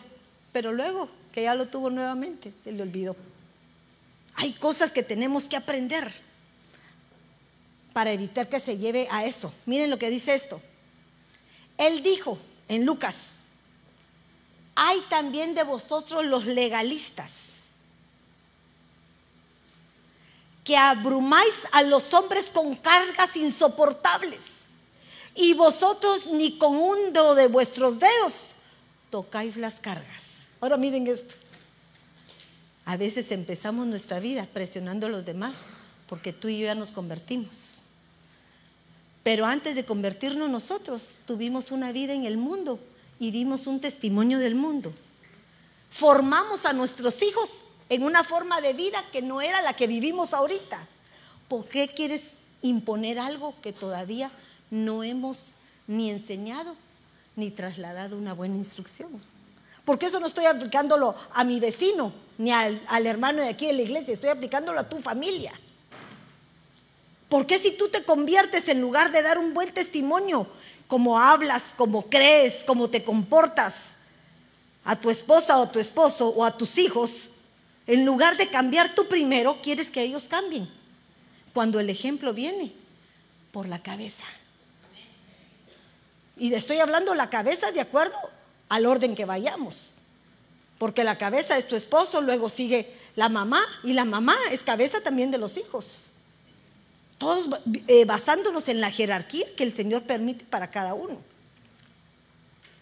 [0.52, 3.16] Pero luego que ya lo tuvo nuevamente, se le olvidó.
[4.36, 6.12] Hay cosas que tenemos que aprender
[7.94, 9.54] para evitar que se lleve a eso.
[9.66, 10.62] Miren lo que dice esto.
[11.78, 13.28] Él dijo en Lucas,
[14.76, 17.49] hay también de vosotros los legalistas,
[20.70, 24.76] que abrumáis a los hombres con cargas insoportables,
[25.34, 28.54] y vosotros ni con un dedo de vuestros dedos
[29.10, 30.46] tocáis las cargas.
[30.62, 31.34] Ahora miren esto.
[32.86, 35.56] A veces empezamos nuestra vida presionando a los demás
[36.08, 37.80] porque tú y yo ya nos convertimos.
[39.24, 42.80] Pero antes de convertirnos nosotros, tuvimos una vida en el mundo
[43.18, 44.94] y dimos un testimonio del mundo.
[45.90, 50.34] Formamos a nuestros hijos en una forma de vida que no era la que vivimos
[50.34, 50.88] ahorita.
[51.48, 52.24] ¿Por qué quieres
[52.62, 54.32] imponer algo que todavía
[54.70, 55.54] no hemos
[55.88, 56.76] ni enseñado
[57.36, 59.20] ni trasladado una buena instrucción?
[59.86, 63.82] Porque eso no estoy aplicándolo a mi vecino ni al, hermano de aquí de la
[63.82, 65.52] iglesia, estoy aplicándolo a tu familia.
[67.28, 70.48] ¿Por qué si tú te conviertes en lugar de dar un buen testimonio,
[70.88, 73.96] como hablas, como crees, como te comportas
[74.86, 77.32] a tu esposa o a tu esposo o a tus hijos,
[77.90, 80.70] en lugar de cambiar tú primero, quieres que ellos cambien?
[81.56, 82.72] Cuando el ejemplo viene
[83.52, 84.26] por la cabeza.
[86.38, 88.16] Y estoy hablando la cabeza de acuerdo
[88.70, 89.94] al orden que vayamos.
[90.78, 95.02] Porque la cabeza es tu esposo, luego sigue la mamá y la mamá es cabeza
[95.02, 96.12] también de los hijos.
[97.18, 97.50] Todos
[97.88, 101.18] eh, basándonos en la jerarquía que el Señor permite para cada uno.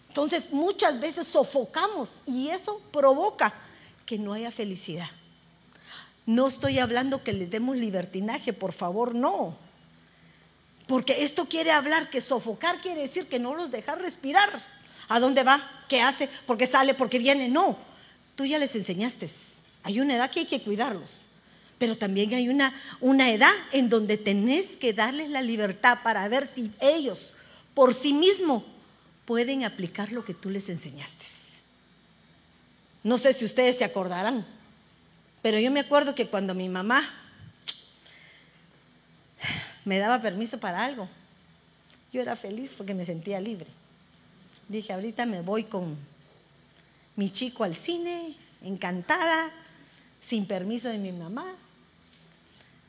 [0.10, 3.54] Entonces muchas veces sofocamos y eso provoca
[4.08, 5.10] que no haya felicidad.
[6.26, 9.56] No estoy hablando que les demos libertinaje, por favor, no.
[10.88, 14.50] Porque esto quiere hablar que sofocar quiere decir que no los deja respirar.
[15.10, 15.62] ¿A dónde va?
[15.88, 16.28] ¿Qué hace?
[16.48, 16.94] ¿Por qué sale?
[16.94, 17.50] ¿Por qué viene?
[17.50, 17.78] No,
[18.36, 19.30] tú ya les enseñaste.
[19.84, 21.28] Hay una edad que hay que cuidarlos,
[21.78, 26.48] pero también hay una, una edad en donde tenés que darles la libertad para ver
[26.48, 27.34] si ellos
[27.74, 28.64] por sí mismos
[29.26, 31.47] pueden aplicar lo que tú les enseñaste.
[33.08, 34.46] No sé si ustedes se acordarán,
[35.42, 37.02] pero yo me acuerdo que cuando mi mamá
[39.86, 41.08] me daba permiso para algo,
[42.12, 43.68] yo era feliz porque me sentía libre.
[44.68, 45.96] Dije, ahorita me voy con
[47.16, 49.52] mi chico al cine, encantada,
[50.20, 51.56] sin permiso de mi mamá.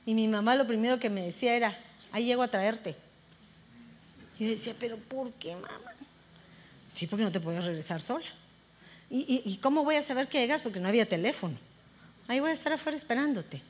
[0.05, 1.79] Y mi mamá lo primero que me decía era,
[2.11, 2.97] ahí llego a traerte.
[4.37, 5.93] Yo decía, pero ¿por qué, mamá?
[6.89, 8.27] Sí, porque no te puedes regresar sola.
[9.11, 10.61] ¿Y, ¿Y, cómo voy a saber que llegas?
[10.61, 11.57] Porque no había teléfono.
[12.27, 13.63] Ahí voy a estar afuera esperándote.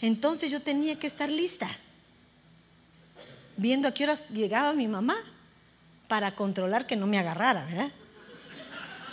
[0.00, 1.68] Entonces yo tenía que estar lista,
[3.56, 5.16] viendo a qué horas llegaba mi mamá
[6.06, 7.90] para controlar que no me agarrara, ¿verdad?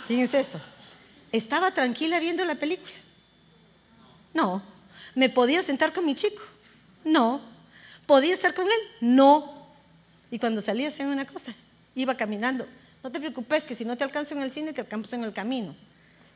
[0.06, 0.60] Fíjense eso.
[1.32, 2.92] ¿Estaba tranquila viendo la película?
[4.32, 4.62] No.
[5.14, 6.42] ¿Me podía sentar con mi chico?
[7.04, 7.40] No.
[8.06, 8.80] ¿Podía estar con él?
[9.00, 9.66] No.
[10.30, 11.52] Y cuando salía hacía una cosa,
[11.94, 12.66] iba caminando.
[13.06, 15.32] No te preocupes que si no te alcanzo en el cine, te alcanzo en el
[15.32, 15.76] camino.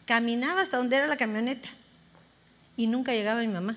[0.07, 1.69] Caminaba hasta donde era la camioneta
[2.77, 3.77] y nunca llegaba mi mamá.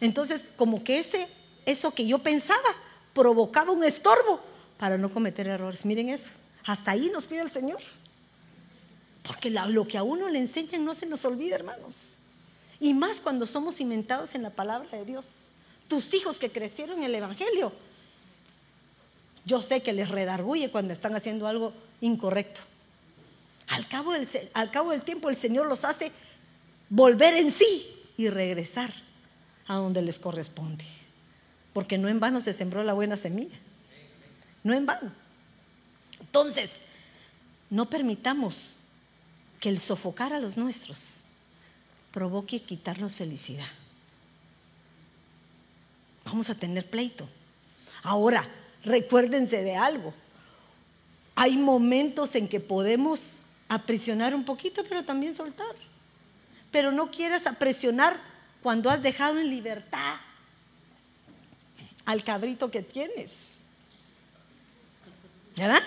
[0.00, 1.28] Entonces, como que ese,
[1.66, 2.68] eso que yo pensaba
[3.14, 4.40] provocaba un estorbo
[4.76, 5.84] para no cometer errores.
[5.84, 6.32] Miren eso.
[6.64, 7.78] Hasta ahí nos pide el Señor.
[9.22, 12.14] Porque lo que a uno le enseñan no se nos olvida, hermanos.
[12.80, 15.26] Y más cuando somos cimentados en la palabra de Dios.
[15.86, 17.72] Tus hijos que crecieron en el Evangelio.
[19.48, 22.60] Yo sé que les redarguye cuando están haciendo algo incorrecto.
[23.68, 26.12] Al cabo, del, al cabo del tiempo el Señor los hace
[26.90, 28.92] volver en sí y regresar
[29.66, 30.84] a donde les corresponde.
[31.72, 33.56] Porque no en vano se sembró la buena semilla.
[34.64, 35.12] No en vano.
[36.20, 36.82] Entonces,
[37.70, 38.76] no permitamos
[39.60, 41.20] que el sofocar a los nuestros
[42.12, 43.68] provoque quitarnos felicidad.
[46.26, 47.26] Vamos a tener pleito.
[48.02, 48.46] Ahora,
[48.88, 50.12] recuérdense de algo.
[51.34, 53.34] Hay momentos en que podemos
[53.68, 55.74] aprisionar un poquito, pero también soltar.
[56.70, 58.18] Pero no quieras apresionar
[58.62, 60.16] cuando has dejado en libertad
[62.04, 63.52] al cabrito que tienes.
[65.56, 65.82] ¿Verdad?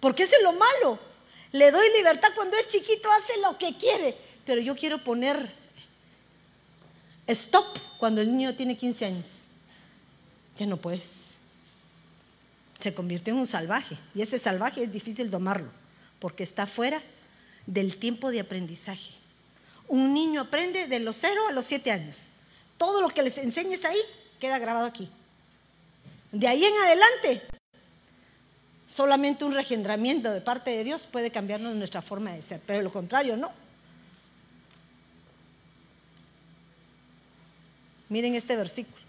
[0.00, 0.98] Porque ese es lo malo.
[1.52, 4.16] Le doy libertad cuando es chiquito, hace lo que quiere.
[4.44, 5.50] Pero yo quiero poner
[7.26, 9.26] stop cuando el niño tiene 15 años.
[10.56, 11.23] Ya no puedes.
[12.84, 13.96] Se convirtió en un salvaje.
[14.14, 15.70] Y ese salvaje es difícil domarlo,
[16.18, 17.02] porque está fuera
[17.64, 19.12] del tiempo de aprendizaje.
[19.88, 22.32] Un niño aprende de los 0 a los 7 años.
[22.76, 23.96] Todo lo que les enseñes ahí
[24.38, 25.08] queda grabado aquí.
[26.30, 27.42] De ahí en adelante
[28.86, 32.92] Solamente un regendramiento de parte de Dios puede cambiarnos nuestra forma de ser, pero lo
[32.92, 33.50] contrario no.
[38.10, 39.03] Miren este versículo.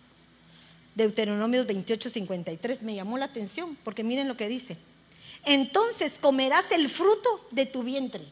[0.95, 2.81] Deuteronomio 28, 53.
[2.81, 4.77] Me llamó la atención porque miren lo que dice.
[5.43, 8.25] Entonces comerás el fruto de tu vientre.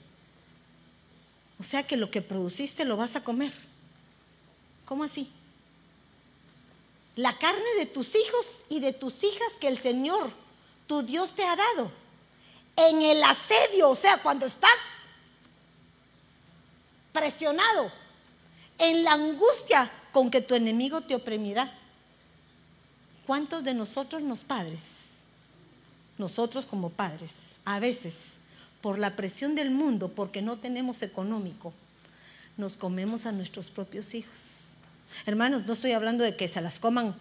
[1.60, 3.54] O sea que lo que produciste lo vas a comer.
[4.86, 5.30] ¿Cómo así?
[7.16, 10.32] La carne de tus hijos y de tus hijas que el Señor
[10.88, 11.92] tu Dios te ha dado.
[12.76, 14.78] En el asedio, o sea, cuando estás
[17.12, 17.92] presionado,
[18.80, 21.80] en la angustia con que tu enemigo te oprimirá.
[23.26, 24.84] ¿Cuántos de nosotros los padres,
[26.18, 28.34] nosotros como padres, a veces,
[28.82, 31.74] por la presión del mundo, porque no tenemos económico,
[32.58, 34.66] nos comemos a nuestros propios hijos?
[35.26, 37.16] Hermanos, no estoy hablando de que se las coman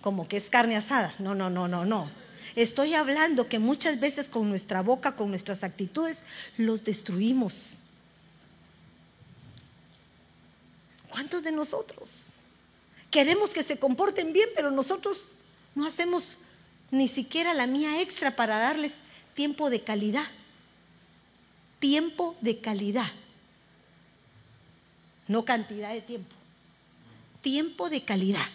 [0.00, 1.14] como que es carne asada.
[1.18, 2.10] No, no, no, no, no.
[2.56, 6.22] Estoy hablando que muchas veces con nuestra boca, con nuestras actitudes,
[6.56, 7.78] los destruimos.
[11.10, 12.37] ¿Cuántos de nosotros
[13.10, 15.32] queremos que se comporten bien, pero nosotros
[15.74, 16.38] no hacemos
[16.90, 18.94] ni siquiera la mía extra para darles
[19.34, 20.26] tiempo de calidad?
[21.78, 23.06] Tiempo de calidad.
[25.26, 26.34] No cantidad de tiempo.
[27.42, 28.46] Tiempo de calidad.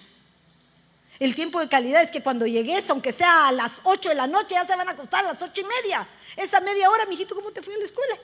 [1.20, 4.28] El tiempo de calidad es que cuando llegues, aunque sea a las 8 de la
[4.28, 6.08] noche, ya se van a acostar a las ocho y media.
[6.36, 8.18] Esa media hora, mijito, ¿cómo te fue a la escuela?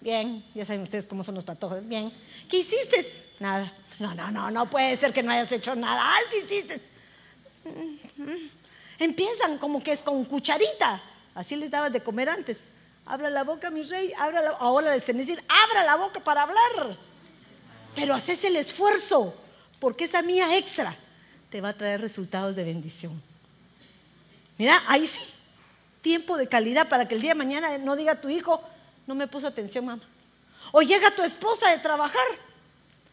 [0.00, 1.86] Bien, ya saben ustedes cómo son los patojos.
[1.86, 2.10] Bien.
[2.48, 3.04] ¿Qué hiciste?
[3.38, 3.72] Nada.
[4.00, 6.02] No, no, no, no puede ser que no hayas hecho nada.
[6.16, 6.80] Algo hiciste.
[8.98, 11.02] Empiezan como que es con cucharita.
[11.34, 12.56] Así les dabas de comer antes.
[13.04, 14.10] Abra la boca, mi rey.
[14.16, 14.50] Abra la...
[14.52, 16.96] Ahora les tenés que decir, abra la boca para hablar.
[17.94, 19.34] Pero haces el esfuerzo,
[19.78, 20.96] porque esa mía extra
[21.50, 23.22] te va a traer resultados de bendición.
[24.56, 25.20] Mira, ahí sí,
[26.00, 28.62] tiempo de calidad para que el día de mañana no diga tu hijo,
[29.06, 30.02] no me puso atención, mamá.
[30.72, 32.49] O llega tu esposa de trabajar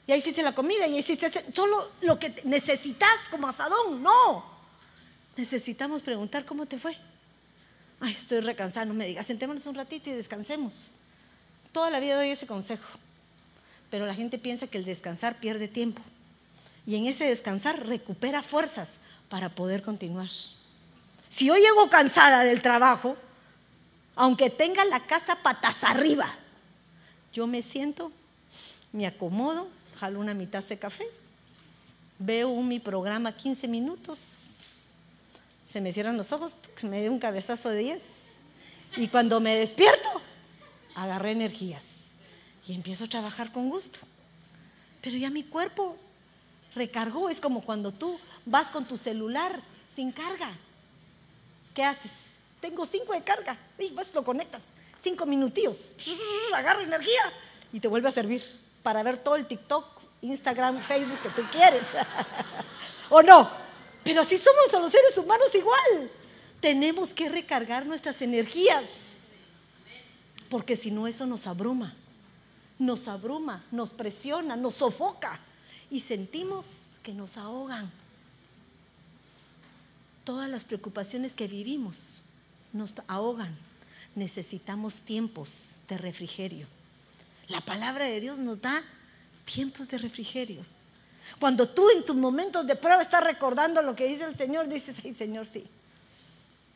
[0.08, 4.02] y ahí hiciste la comida y hiciste solo lo que necesitas como asadón.
[4.02, 4.46] No,
[5.36, 6.98] necesitamos preguntar cómo te fue.
[8.00, 10.92] Ay, estoy recansada, no me digas, sentémonos un ratito y descansemos.
[11.74, 12.88] Toda la vida doy ese consejo,
[13.92, 16.02] pero la gente piensa que el descansar pierde tiempo
[16.86, 18.96] y en ese descansar recupera fuerzas
[19.28, 20.30] para poder continuar.
[21.28, 23.18] Si yo llego cansada del trabajo,
[24.16, 26.34] aunque tenga la casa patas arriba,
[27.34, 28.12] yo me siento,
[28.94, 29.68] me acomodo,
[29.98, 31.06] jalo una mitad de café,
[32.20, 34.20] veo mi programa 15 minutos,
[35.70, 38.28] se me cierran los ojos, me dio un cabezazo de 10
[38.98, 40.10] y cuando me despierto,
[40.96, 41.98] agarré energías
[42.68, 44.00] y empiezo a trabajar con gusto.
[45.02, 45.98] Pero ya mi cuerpo
[46.76, 47.30] recargó.
[47.30, 49.62] Es como cuando tú vas con tu celular
[49.96, 50.58] sin carga.
[51.74, 52.12] ¿Qué haces?
[52.60, 53.58] Tengo cinco de carga.
[53.78, 54.62] Y vas, lo conectas.
[55.02, 55.78] Cinco minutillos.
[56.54, 57.22] Agarra energía
[57.72, 58.42] y te vuelve a servir
[58.84, 61.86] para ver todo el TikTok, Instagram, Facebook que tú quieres.
[63.10, 63.50] ¿O no?
[64.04, 66.10] Pero si somos los seres humanos igual.
[66.60, 69.18] Tenemos que recargar nuestras energías.
[70.50, 71.96] Porque si no, eso nos abruma.
[72.80, 75.40] Nos abruma, nos presiona, nos sofoca
[75.90, 77.92] y sentimos que nos ahogan.
[80.24, 82.22] Todas las preocupaciones que vivimos
[82.74, 83.56] nos ahogan.
[84.16, 86.68] Necesitamos tiempos de refrigerio.
[87.48, 88.84] La palabra de Dios nos da
[89.48, 90.64] tiempos de refrigerio.
[91.40, 94.98] Cuando tú en tus momentos de prueba estás recordando lo que dice el Señor, dices,
[95.04, 95.66] ay Señor, sí.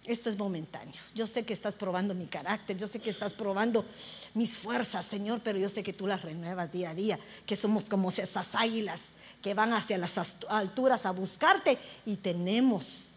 [0.05, 0.95] esto es momentáneo.
[1.13, 3.86] Yo sé que estás probando mi carácter, yo sé que estás probando
[4.34, 7.86] mis fuerzas, Señor, pero yo sé que tú las renuevas día a día, que somos
[7.86, 9.09] como esas águilas
[9.41, 10.17] que van hacia las
[10.49, 13.07] alturas a buscarte y tenemos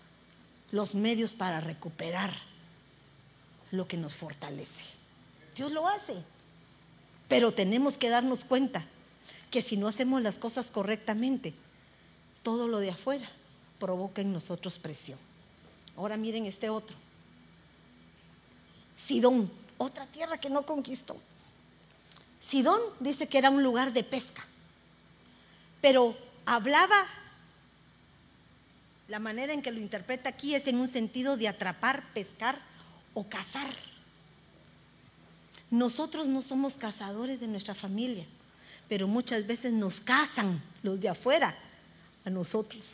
[0.73, 2.33] los medios para recuperar
[3.71, 4.85] lo que nos fortalece.
[5.55, 6.15] Dios lo hace,
[7.29, 8.85] pero tenemos que darnos cuenta
[9.55, 11.55] que si no hacemos las cosas correctamente,
[12.43, 13.31] todo lo de afuera
[13.79, 15.17] provoca en nosotros presión.
[15.97, 16.97] Ahora miren este otro.
[18.97, 19.49] Sidón,
[19.79, 21.17] otra tierra que no conquistó.
[22.45, 24.45] Sidón dice que era un lugar de pesca,
[25.81, 27.07] pero hablaba,
[29.07, 32.59] la manera en que lo interpreta aquí es en un sentido de atrapar, pescar
[33.15, 33.71] o cazar.
[35.71, 38.27] Nosotros no somos cazadores de nuestra familia,
[38.95, 41.53] pero muchas veces nos cazan los de afuera
[42.25, 42.85] a nosotros.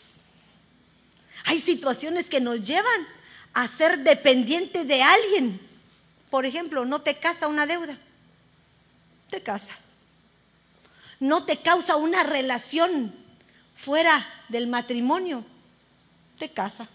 [1.45, 3.07] Hay situaciones que nos llevan
[3.53, 5.61] a ser dependientes de alguien.
[6.31, 7.99] Por ejemplo, no te casa una deuda,
[9.29, 9.77] te casa.
[11.19, 13.15] No te causa una relación
[13.75, 15.45] fuera del matrimonio,
[16.39, 16.89] te casa.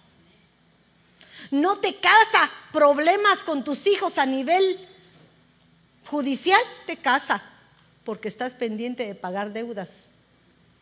[1.52, 4.80] No te casa problemas con tus hijos a nivel
[6.08, 7.44] judicial, te casa,
[8.06, 10.06] porque estás pendiente de pagar deudas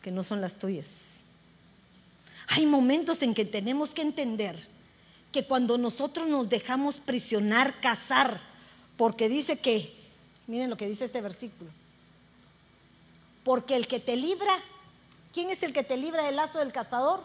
[0.01, 1.13] que no son las tuyas.
[2.49, 4.67] Hay momentos en que tenemos que entender
[5.32, 8.39] que cuando nosotros nos dejamos prisionar, cazar,
[8.97, 9.91] porque dice que,
[10.45, 11.71] miren lo que dice este versículo,
[13.43, 14.59] porque el que te libra,
[15.34, 17.24] ¿quién es el que te libra del lazo del cazador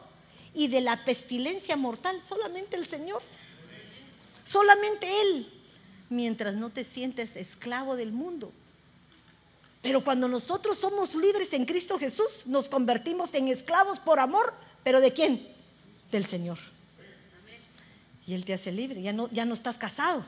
[0.55, 2.22] y de la pestilencia mortal?
[2.24, 3.20] Solamente el Señor,
[4.44, 5.49] solamente Él,
[6.09, 8.53] mientras no te sientes esclavo del mundo.
[9.83, 14.53] Pero cuando nosotros somos libres en Cristo Jesús, nos convertimos en esclavos por amor
[14.89, 15.47] ¿Pero de quién?
[16.11, 16.59] Del Señor.
[18.26, 20.24] Y Él te hace libre, ya no, estás casado.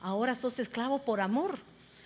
[0.00, 1.58] Ahora sos esclavo por amor.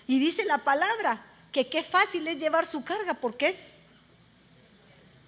[0.07, 1.23] Y dice la palabra
[1.53, 3.75] que qué fácil es llevar su carga porque es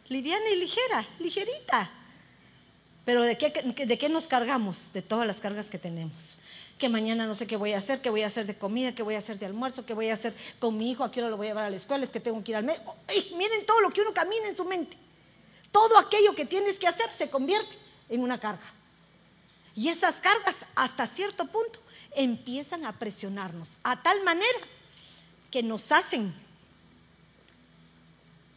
[0.08, 1.90] liviana y ligera, ligerita.
[3.04, 4.92] Pero ¿de qué, ¿de qué nos cargamos?
[4.94, 6.38] De todas las cargas que tenemos.
[6.78, 9.02] Que mañana no sé qué voy a hacer, qué voy a hacer de comida, qué
[9.02, 11.30] voy a hacer de almuerzo, qué voy a hacer con mi hijo, a qué hora
[11.30, 12.94] lo voy a llevar a la escuela, es que tengo que ir al médico.
[13.36, 14.96] miren todo lo que uno camina en su mente
[15.76, 17.76] todo aquello que tienes que hacer se convierte
[18.08, 18.64] en una carga.
[19.74, 21.78] Y esas cargas hasta cierto punto
[22.12, 24.58] empiezan a presionarnos a tal manera
[25.50, 26.34] que nos hacen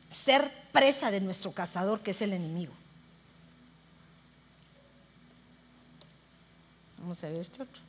[0.09, 2.71] ser presa de nuestro cazador que es el enemigo.
[6.99, 7.88] Vamos a ver este otro.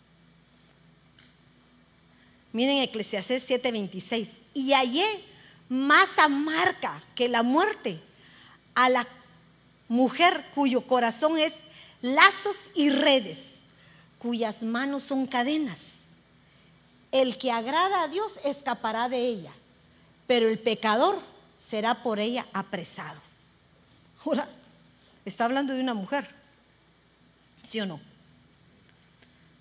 [2.52, 4.42] Miren Eclesiastés 7:26.
[4.54, 5.06] Y hallé
[5.68, 8.00] más amarga que la muerte
[8.74, 9.06] a la
[9.88, 11.58] mujer cuyo corazón es
[12.02, 13.60] lazos y redes,
[14.18, 16.00] cuyas manos son cadenas.
[17.12, 19.52] El que agrada a Dios escapará de ella,
[20.26, 21.20] pero el pecador
[21.68, 23.20] será por ella apresado.
[24.24, 24.48] Ahora,
[25.24, 26.28] está hablando de una mujer,
[27.62, 28.00] ¿sí o no?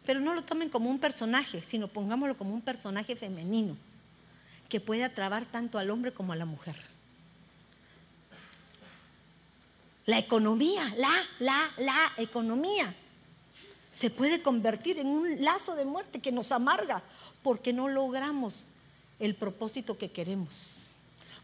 [0.10, 3.78] Pero no lo tomen como un personaje, sino pongámoslo como un personaje femenino
[4.68, 6.76] que puede atrabar tanto al hombre como a la mujer.
[10.08, 12.92] La economía, la, la, la economía
[13.92, 17.04] se puede convertir en un lazo de muerte que nos amarga
[17.44, 18.64] porque no logramos
[19.20, 20.88] el propósito que queremos.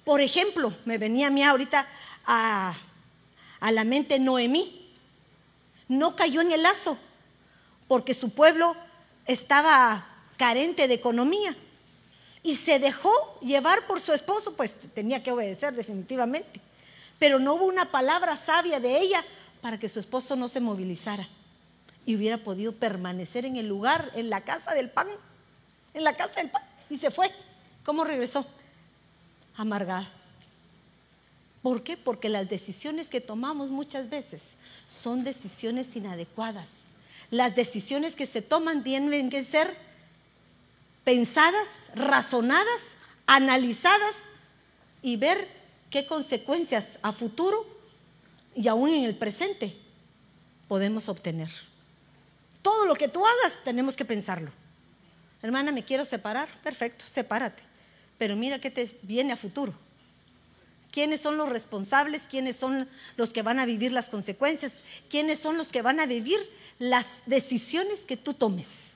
[0.03, 1.85] Por ejemplo, me venía a mí ahorita
[2.25, 2.75] a,
[3.59, 4.91] a la mente Noemí.
[5.87, 6.97] No cayó en el lazo
[7.87, 8.75] porque su pueblo
[9.25, 10.05] estaba
[10.37, 11.55] carente de economía
[12.43, 13.11] y se dejó
[13.41, 16.61] llevar por su esposo, pues tenía que obedecer definitivamente
[17.19, 19.23] pero no hubo una palabra sabia de ella
[19.61, 21.27] para que su esposo no se movilizara
[22.05, 25.07] y hubiera podido permanecer en el lugar, en la casa del pan,
[25.93, 27.31] en la casa del pan, y se fue.
[27.83, 28.45] ¿Cómo regresó?
[29.55, 30.07] Amargada.
[31.63, 31.97] ¿Por qué?
[31.97, 34.55] Porque las decisiones que tomamos muchas veces
[34.87, 36.84] son decisiones inadecuadas.
[37.31, 39.75] Las decisiones que se toman tienen que ser
[41.03, 42.95] pensadas, razonadas,
[43.27, 44.15] analizadas
[45.01, 45.47] y ver
[45.89, 47.65] qué consecuencias a futuro
[48.55, 49.77] y aún en el presente
[50.67, 51.51] podemos obtener.
[52.61, 54.51] Todo lo que tú hagas tenemos que pensarlo.
[55.41, 57.61] Hermana, me quiero separar, perfecto, sepárate.
[58.17, 59.73] Pero mira qué te viene a futuro.
[60.95, 62.29] ¿Quiénes son los responsables?
[62.29, 62.87] ¿Quiénes son
[63.17, 64.79] los que van a vivir las consecuencias?
[65.09, 66.39] ¿Quiénes son los que van a vivir
[66.79, 68.93] las decisiones que tú tomes?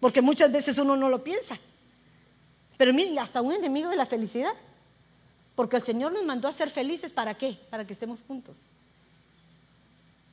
[0.00, 1.56] Porque muchas veces uno no lo piensa.
[2.76, 4.54] Pero miren, hasta un enemigo de la felicidad
[5.54, 7.60] porque el Señor nos mandó a ser felices, ¿para qué?
[7.70, 8.56] Para que estemos juntos.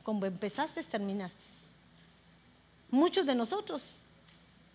[0.01, 1.43] Como empezaste, terminaste.
[2.89, 3.83] Muchos de nosotros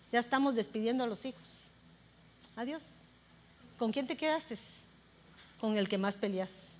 [0.09, 1.65] ya estamos despidiendo a los hijos.
[2.55, 2.81] Adiós.
[3.77, 4.57] ¿Con quién te quedaste?
[5.59, 6.73] Con el que más peleas,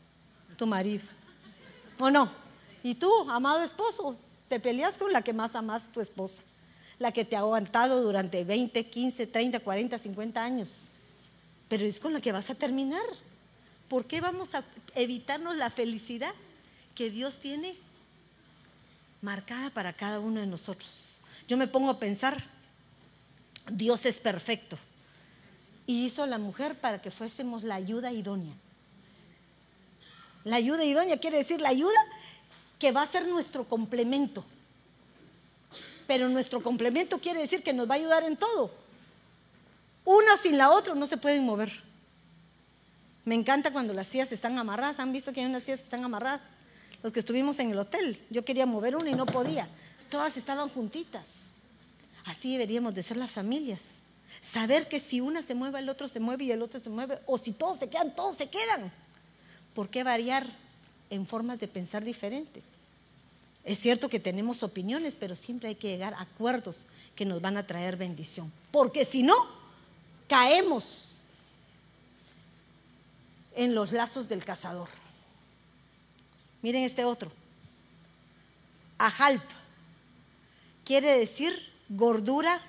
[0.57, 1.05] tu marido.
[1.99, 2.32] ¿O no?
[2.84, 4.15] Y tú, amado esposo,
[4.47, 6.43] te peleas con la que más amas, tu esposa.
[6.99, 10.69] La que te ha aguantado durante 20, 15, 30, 40, 50 años.
[11.69, 13.03] Pero es con la que vas a terminar.
[13.89, 14.63] ¿Por qué vamos a
[14.95, 16.34] evitarnos la felicidad
[16.95, 17.75] que Dios tiene
[19.21, 21.21] marcada para cada uno de nosotros?
[21.47, 22.43] Yo me pongo a pensar,
[23.71, 24.78] Dios es perfecto
[25.86, 28.53] y hizo la mujer para que fuésemos la ayuda idónea.
[30.47, 31.99] La ayuda idónea quiere decir la ayuda
[32.79, 34.45] que va a ser nuestro complemento.
[36.07, 38.71] Pero nuestro complemento quiere decir que nos va a ayudar en todo.
[40.05, 41.83] Una sin la otra no se pueden mover.
[43.25, 44.99] Me encanta cuando las sillas están amarradas.
[44.99, 46.39] ¿Han visto que hay unas sillas que están amarradas?
[47.03, 48.17] Los que estuvimos en el hotel.
[48.29, 49.67] Yo quería mover una y no podía.
[50.09, 51.27] Todas estaban juntitas.
[52.23, 53.83] Así deberíamos de ser las familias.
[54.39, 57.19] Saber que si una se mueve, el otro se mueve y el otro se mueve.
[57.25, 58.93] O si todos se quedan, todos se quedan.
[59.78, 60.47] ¿Por qué variar
[61.11, 62.63] en formas de pensar diferente?
[63.63, 66.80] Es cierto que tenemos opiniones, pero siempre hay que llegar a acuerdos
[67.15, 68.51] que nos van a traer bendición.
[68.71, 69.36] Porque si no,
[70.28, 71.03] caemos
[73.55, 74.89] en los lazos del cazador.
[76.63, 77.32] Miren este otro.
[78.97, 79.43] Ajalp
[80.86, 81.53] quiere decir
[81.88, 82.59] gordura,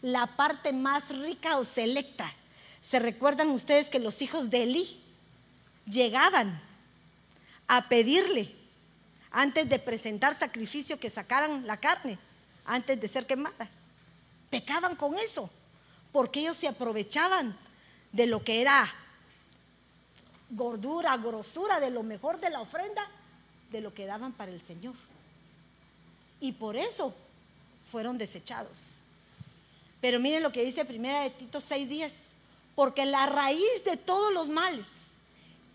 [0.00, 2.34] la parte más rica o selecta.
[2.82, 5.01] ¿Se recuerdan ustedes que los hijos de Eli
[5.86, 6.60] llegaban
[7.68, 8.54] a pedirle
[9.30, 12.18] antes de presentar sacrificio que sacaran la carne,
[12.64, 13.68] antes de ser quemada?
[14.50, 15.50] Pecaban con eso,
[16.12, 17.56] porque ellos se aprovechaban
[18.12, 18.92] de lo que era
[20.50, 23.08] gordura, grosura, de lo mejor de la ofrenda,
[23.70, 24.94] de lo que daban para el Señor.
[26.40, 27.14] Y por eso
[27.90, 28.96] fueron desechados.
[30.00, 32.12] Pero miren lo que dice primera de Tito 6:10,
[32.74, 34.88] porque la raíz de todos los males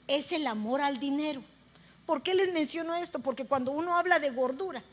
[0.07, 1.41] es el amor al dinero.
[2.05, 3.19] ¿Por qué les menciono esto?
[3.19, 4.83] Porque cuando uno habla de gordura,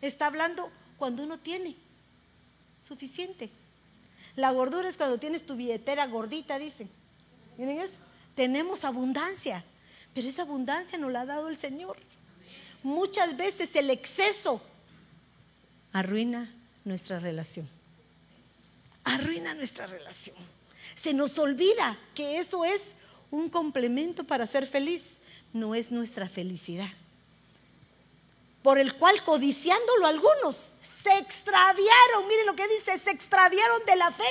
[0.00, 1.76] está hablando cuando uno tiene
[2.86, 3.50] suficiente.
[4.36, 6.88] La gordura es cuando tienes tu billetera gordita, dicen.
[7.56, 9.64] Miren eso tenemos abundancia,
[10.14, 11.96] pero esa abundancia nos la ha dado el Señor.
[12.84, 14.62] Muchas veces el exceso
[15.92, 16.48] arruina
[16.84, 17.68] nuestra relación.
[19.02, 20.36] Arruina nuestra relación.
[20.94, 22.92] Se nos olvida que eso es
[23.30, 25.16] un complemento para ser feliz,
[25.52, 26.88] no es nuestra felicidad.
[28.62, 34.10] Por el cual codiciándolo algunos se extraviaron, miren lo que dice, se extraviaron de la
[34.10, 34.24] fe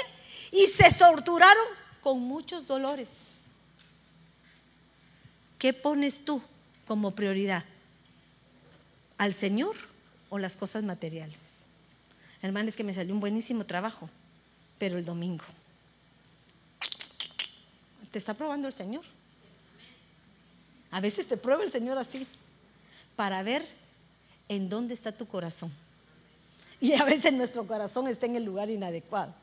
[0.51, 1.65] y se torturaron
[2.01, 3.09] con muchos dolores.
[5.57, 6.41] ¿Qué pones tú
[6.85, 7.63] como prioridad?
[9.17, 9.75] ¿Al Señor
[10.29, 11.65] o las cosas materiales?
[12.41, 14.09] Hermanos, que me salió un buenísimo trabajo,
[14.77, 15.43] pero el domingo.
[18.17, 19.03] Te está probando el Señor.
[20.89, 22.25] A veces te prueba el Señor así,
[23.15, 23.63] para ver
[24.49, 25.71] en dónde está tu corazón.
[26.81, 29.35] Y a veces nuestro corazón está en el lugar inadecuado.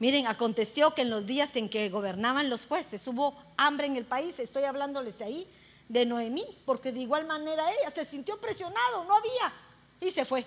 [0.00, 4.04] Miren, aconteció que en los días en que gobernaban los jueces hubo hambre en el
[4.04, 4.40] país.
[4.40, 5.46] Estoy hablándoles ahí
[5.88, 9.52] de Noemí, porque de igual manera ella se sintió presionado, no había,
[10.00, 10.44] y se fue.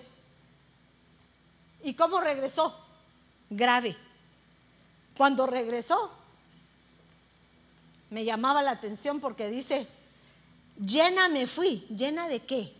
[1.82, 2.78] ¿Y cómo regresó?
[3.48, 3.96] Grave.
[5.16, 6.10] Cuando regresó,
[8.10, 9.86] me llamaba la atención porque dice,
[10.84, 11.86] llena me fui.
[11.88, 12.72] ¿Llena de qué?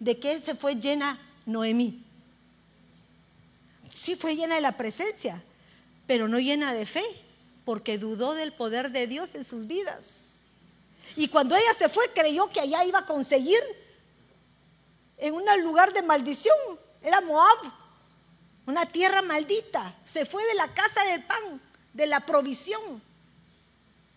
[0.00, 2.04] ¿De qué se fue llena Noemí?
[3.94, 5.42] sí fue llena de la presencia,
[6.06, 7.04] pero no llena de fe,
[7.64, 10.04] porque dudó del poder de Dios en sus vidas.
[11.16, 13.60] Y cuando ella se fue, creyó que allá iba a conseguir
[15.16, 16.56] en un lugar de maldición.
[17.02, 17.72] Era Moab,
[18.66, 19.94] una tierra maldita.
[20.04, 21.60] Se fue de la casa del pan,
[21.92, 23.00] de la provisión.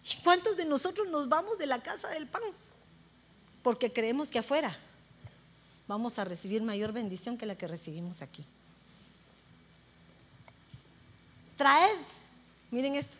[0.09, 2.43] ¿Y cuántos de nosotros nos vamos de la casa del pan?
[3.63, 4.77] Porque creemos que afuera
[5.87, 8.45] vamos a recibir mayor bendición que la que recibimos aquí.
[11.57, 11.97] traed,
[12.71, 13.17] miren esto,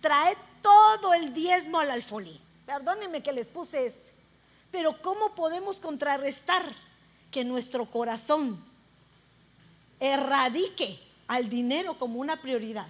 [0.00, 2.38] traed todo el diezmo al alfolí.
[2.66, 4.10] Perdónenme que les puse esto,
[4.72, 6.64] pero ¿cómo podemos contrarrestar
[7.30, 8.62] que nuestro corazón
[10.00, 12.88] erradique al dinero como una prioridad?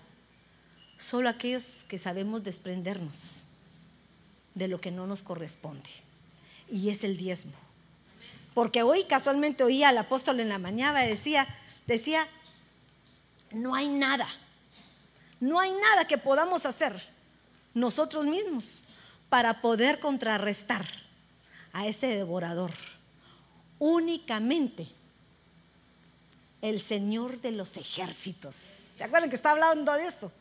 [0.98, 3.44] Solo aquellos que sabemos desprendernos
[4.54, 5.90] de lo que no nos corresponde.
[6.70, 7.52] Y es el diezmo.
[8.54, 11.46] Porque hoy casualmente oí al apóstol en la mañana, decía,
[11.86, 12.26] decía,
[13.52, 14.26] no hay nada
[15.40, 16.94] no hay nada que podamos hacer
[17.74, 18.82] nosotros mismos
[19.28, 20.86] para poder contrarrestar
[21.72, 22.70] a ese devorador.
[23.78, 24.88] Únicamente
[26.62, 28.54] el Señor de los ejércitos.
[28.96, 30.32] ¿Se acuerdan que está hablando de esto?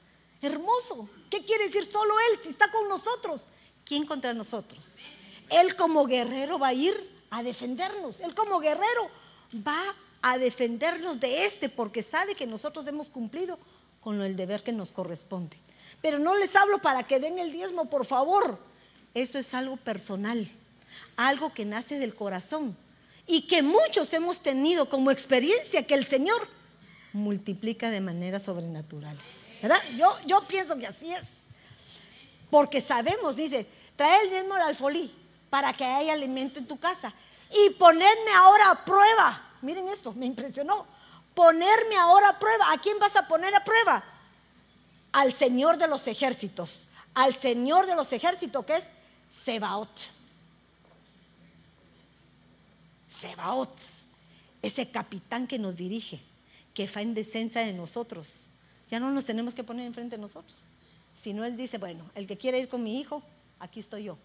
[0.42, 1.10] Hermoso.
[1.30, 3.46] ¿Qué quiere decir solo Él si está con nosotros?
[3.84, 4.96] ¿Quién contra nosotros?
[5.50, 6.96] Él como guerrero va a ir
[7.30, 8.20] a defendernos.
[8.20, 9.10] Él como guerrero
[9.56, 13.60] va a defendernos de este porque sabe que nosotros hemos cumplido
[14.02, 15.58] con el deber que nos corresponde.
[16.02, 18.60] Pero no les hablo para que den el diezmo, por favor.
[19.14, 20.50] Eso es algo personal,
[21.16, 22.76] algo que nace del corazón
[23.28, 26.48] y que muchos hemos tenido como experiencia que el Señor
[27.14, 29.18] multiplica de manera sobrenatural.
[29.96, 31.44] Yo, yo pienso que así es.
[32.50, 35.14] Porque sabemos, dice, trae el diezmo al alfolí
[35.50, 37.14] para que haya alimento en tu casa.
[37.52, 39.42] Y ponedme ahora a prueba.
[39.62, 40.86] Miren eso, me impresionó.
[41.34, 42.72] Ponerme ahora a prueba.
[42.72, 44.04] ¿A quién vas a poner a prueba?
[45.12, 46.88] Al Señor de los ejércitos.
[47.14, 48.84] Al Señor de los ejércitos, que es
[49.32, 49.90] Sebaot.
[53.10, 53.74] Sebaot,
[54.62, 56.22] ese capitán que nos dirige,
[56.74, 58.48] que fa en descensa de nosotros.
[58.90, 60.56] Ya no nos tenemos que poner enfrente de nosotros.
[61.16, 63.24] Sino Él dice, bueno, el que quiere ir con mi hijo,
[63.60, 64.18] aquí estoy yo.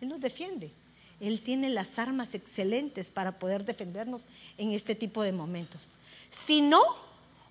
[0.00, 0.72] Él nos defiende.
[1.20, 4.24] Él tiene las armas excelentes para poder defendernos
[4.58, 5.80] en este tipo de momentos.
[6.30, 6.80] Si no,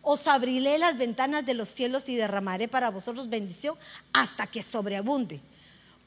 [0.01, 3.77] os abriré las ventanas de los cielos y derramaré para vosotros bendición
[4.13, 5.39] hasta que sobreabunde.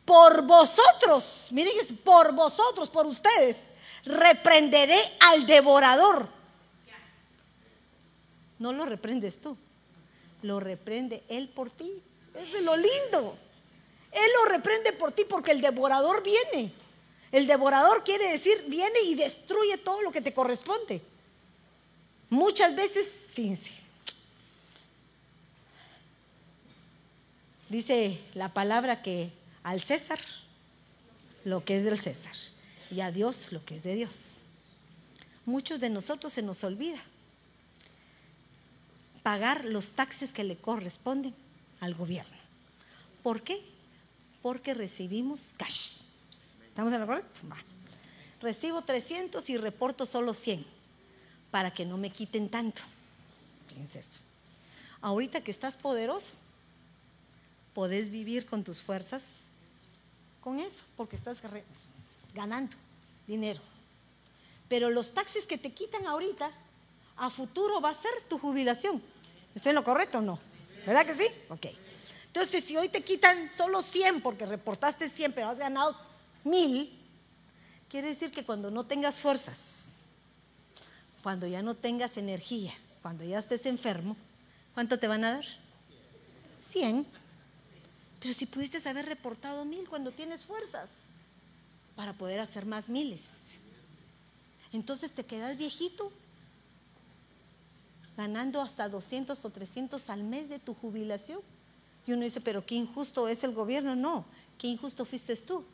[0.04, 1.72] Por vosotros, miren,
[2.04, 3.68] por vosotros, por ustedes,
[4.04, 6.28] reprenderé al devorador.
[8.58, 9.56] No lo reprendes tú,
[10.44, 11.90] lo reprende Él por ti.
[12.34, 13.36] Eso es lo lindo.
[14.12, 16.70] Él lo reprende por ti porque el devorador viene.
[17.32, 21.00] El devorador quiere decir, viene y destruye todo lo que te corresponde.
[22.28, 23.70] Muchas veces, fíjense,
[27.68, 29.30] dice la palabra que
[29.62, 30.20] al César
[31.44, 32.36] lo que es del César
[32.90, 34.40] y a Dios lo que es de Dios.
[35.46, 37.02] Muchos de nosotros se nos olvida
[39.24, 41.34] pagar los taxes que le corresponden
[41.80, 42.36] al gobierno.
[43.22, 43.64] ¿Por qué?
[44.42, 46.02] Porque recibimos cash.
[46.68, 47.40] ¿Estamos en la correcto?
[48.42, 50.66] Recibo 300 y reporto solo 100
[51.50, 52.82] para que no me quiten tanto.
[53.68, 54.20] Fíjense eso.
[55.00, 56.34] Ahorita que estás poderoso,
[57.72, 59.22] podés vivir con tus fuerzas
[60.42, 61.38] con eso, porque estás
[62.34, 62.76] ganando
[63.26, 63.62] dinero.
[64.68, 66.50] Pero los taxis que te quitan ahorita,
[67.16, 69.13] a futuro va a ser tu jubilación.
[69.54, 70.38] ¿Estoy en lo correcto o no?
[70.86, 71.26] ¿Verdad que sí?
[71.48, 71.66] Ok.
[72.26, 75.96] Entonces, si hoy te quitan solo 100 porque reportaste 100, pero has ganado
[76.42, 76.92] 1000,
[77.88, 79.58] quiere decir que cuando no tengas fuerzas,
[81.22, 84.16] cuando ya no tengas energía, cuando ya estés enfermo,
[84.74, 85.44] ¿cuánto te van a dar?
[86.60, 87.06] 100.
[88.20, 90.90] Pero si pudiste haber reportado 1000 cuando tienes fuerzas
[91.94, 93.24] para poder hacer más miles.
[94.72, 96.12] Entonces te quedas viejito,
[98.16, 101.40] ganando hasta 200 o 300 al mes de tu jubilación.
[102.06, 103.96] Y uno dice, pero qué injusto es el gobierno.
[103.96, 104.24] No,
[104.58, 105.64] qué injusto fuiste tú,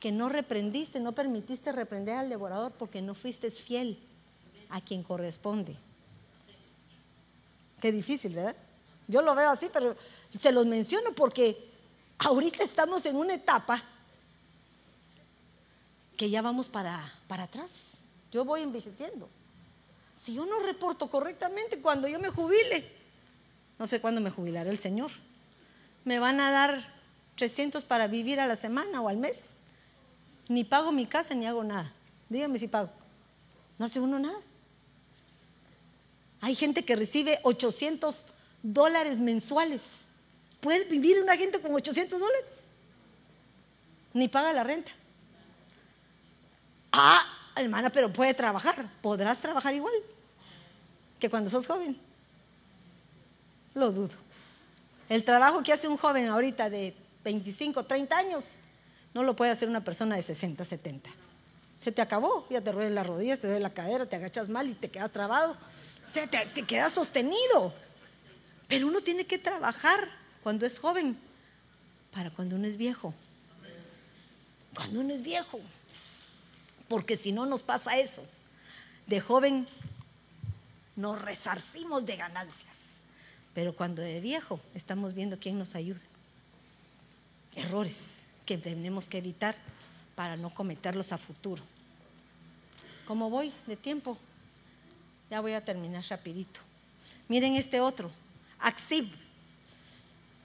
[0.00, 3.98] que no reprendiste, no permitiste reprender al devorador porque no fuiste fiel
[4.68, 5.76] a quien corresponde.
[7.80, 8.56] Qué difícil, ¿verdad?
[9.08, 9.96] Yo lo veo así, pero
[10.38, 11.56] se los menciono porque
[12.18, 13.82] ahorita estamos en una etapa
[16.16, 17.70] que ya vamos para, para atrás.
[18.30, 19.28] Yo voy envejeciendo.
[20.22, 22.84] Si yo no reporto correctamente cuando yo me jubile,
[23.78, 25.10] no sé cuándo me jubilará el Señor.
[26.04, 26.84] Me van a dar
[27.36, 29.56] 300 para vivir a la semana o al mes.
[30.48, 31.90] Ni pago mi casa ni hago nada.
[32.28, 32.90] Dígame si pago.
[33.78, 34.38] No hace uno nada.
[36.42, 38.26] Hay gente que recibe 800
[38.62, 40.00] dólares mensuales.
[40.60, 42.50] ¿Puede vivir una gente con 800 dólares?
[44.12, 44.92] Ni paga la renta.
[46.92, 47.24] Ah,
[47.56, 48.88] hermana, pero puede trabajar.
[49.02, 49.94] ¿Podrás trabajar igual
[51.18, 51.96] que cuando sos joven?
[53.74, 54.16] Lo dudo.
[55.08, 56.94] El trabajo que hace un joven ahorita de
[57.24, 58.44] 25, 30 años,
[59.12, 61.10] no lo puede hacer una persona de 60, 70.
[61.78, 64.68] Se te acabó, ya te ruedas las rodillas, te duele la cadera, te agachas mal
[64.68, 65.56] y te quedas trabado.
[66.04, 67.72] O sea, te, te quedas sostenido.
[68.68, 70.08] Pero uno tiene que trabajar
[70.42, 71.18] cuando es joven
[72.12, 73.14] para cuando uno es viejo.
[74.74, 75.58] Cuando uno es viejo
[76.90, 78.26] porque si no nos pasa eso.
[79.06, 79.66] De joven
[80.96, 82.96] nos resarcimos de ganancias,
[83.54, 86.00] pero cuando de viejo estamos viendo quién nos ayuda.
[87.54, 89.54] Errores que tenemos que evitar
[90.16, 91.62] para no cometerlos a futuro.
[93.06, 94.18] ¿Cómo voy de tiempo?
[95.30, 96.60] Ya voy a terminar rapidito.
[97.28, 98.10] Miren este otro,
[98.58, 99.08] Axib.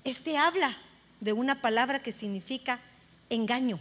[0.03, 0.77] Este habla
[1.19, 2.79] de una palabra que significa
[3.31, 3.79] engaño,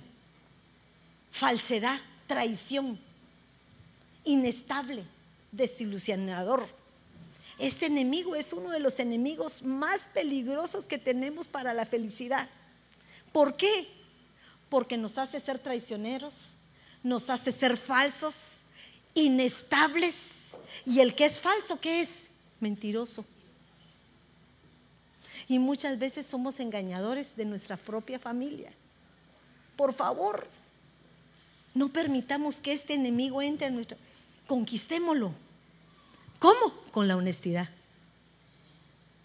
[1.30, 2.98] falsedad traición,
[4.24, 5.04] inestable,
[5.52, 6.66] desilusionador.
[7.58, 12.48] Este enemigo es uno de los enemigos más peligrosos que tenemos para la felicidad.
[13.32, 13.88] ¿Por qué?
[14.68, 16.34] Porque nos hace ser traicioneros,
[17.02, 18.58] nos hace ser falsos,
[19.14, 20.26] inestables.
[20.84, 22.28] Y el que es falso, ¿qué es?
[22.60, 23.24] Mentiroso.
[25.46, 28.72] Y muchas veces somos engañadores de nuestra propia familia.
[29.76, 30.46] Por favor,
[31.74, 33.98] no permitamos que este enemigo entre en nuestra...
[34.46, 35.32] Conquistémoslo.
[36.38, 36.74] ¿Cómo?
[36.92, 37.68] Con la honestidad.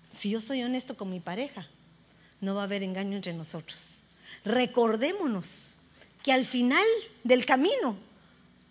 [0.10, 1.68] Si yo soy honesto con mi pareja,
[2.42, 4.02] no va a haber engaño entre nosotros.
[4.46, 5.76] Recordémonos
[6.24, 6.84] que al final
[7.24, 7.96] del camino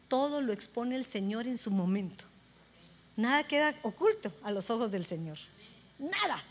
[0.09, 2.25] todo lo expone el Señor en su momento.
[3.17, 5.39] Nada queda oculto a los ojos del Señor.
[5.99, 6.43] Nada.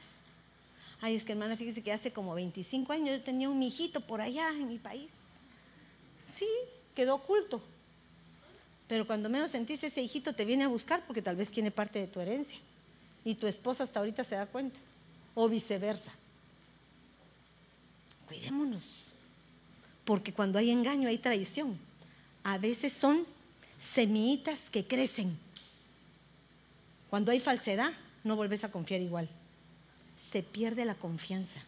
[1.01, 4.21] Ay, es que hermana, fíjese que hace como 25 años yo tenía un hijito por
[4.21, 5.09] allá en mi país.
[6.25, 6.47] Sí,
[6.97, 7.61] quedó oculto.
[8.87, 11.99] Pero cuando menos sentiste ese hijito te viene a buscar porque tal vez tiene parte
[11.99, 12.57] de tu herencia.
[13.23, 14.79] Y tu esposa hasta ahorita se da cuenta.
[15.35, 16.11] O viceversa.
[18.27, 19.09] Cuidémonos.
[20.05, 21.77] Porque cuando hay engaño hay traición.
[22.43, 23.27] A veces son
[23.77, 25.37] semillitas que crecen.
[27.11, 27.91] Cuando hay falsedad,
[28.23, 29.29] no volvés a confiar igual.
[30.19, 31.61] Se pierde la confianza.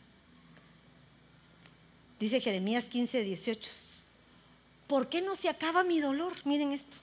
[2.19, 3.89] Dice Jeremías 15, 18.
[4.90, 6.34] ¿Por qué no se acaba mi dolor?
[6.46, 6.98] Miren esto.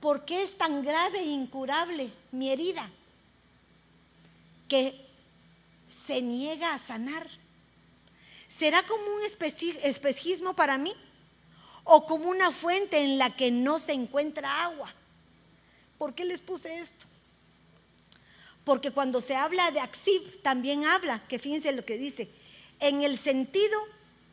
[0.00, 2.90] ¿Por qué es tan grave e incurable mi herida
[4.68, 5.00] que
[6.06, 7.24] se niega a sanar?
[8.48, 9.22] ¿Será como un
[9.84, 10.92] espejismo para mí?
[11.84, 14.92] ¿O como una fuente en la que no se encuentra agua?
[15.98, 17.06] ¿Por qué les puse esto?
[18.64, 22.28] Porque cuando se habla de Axib, también habla, que fíjense lo que dice,
[22.80, 23.78] en el sentido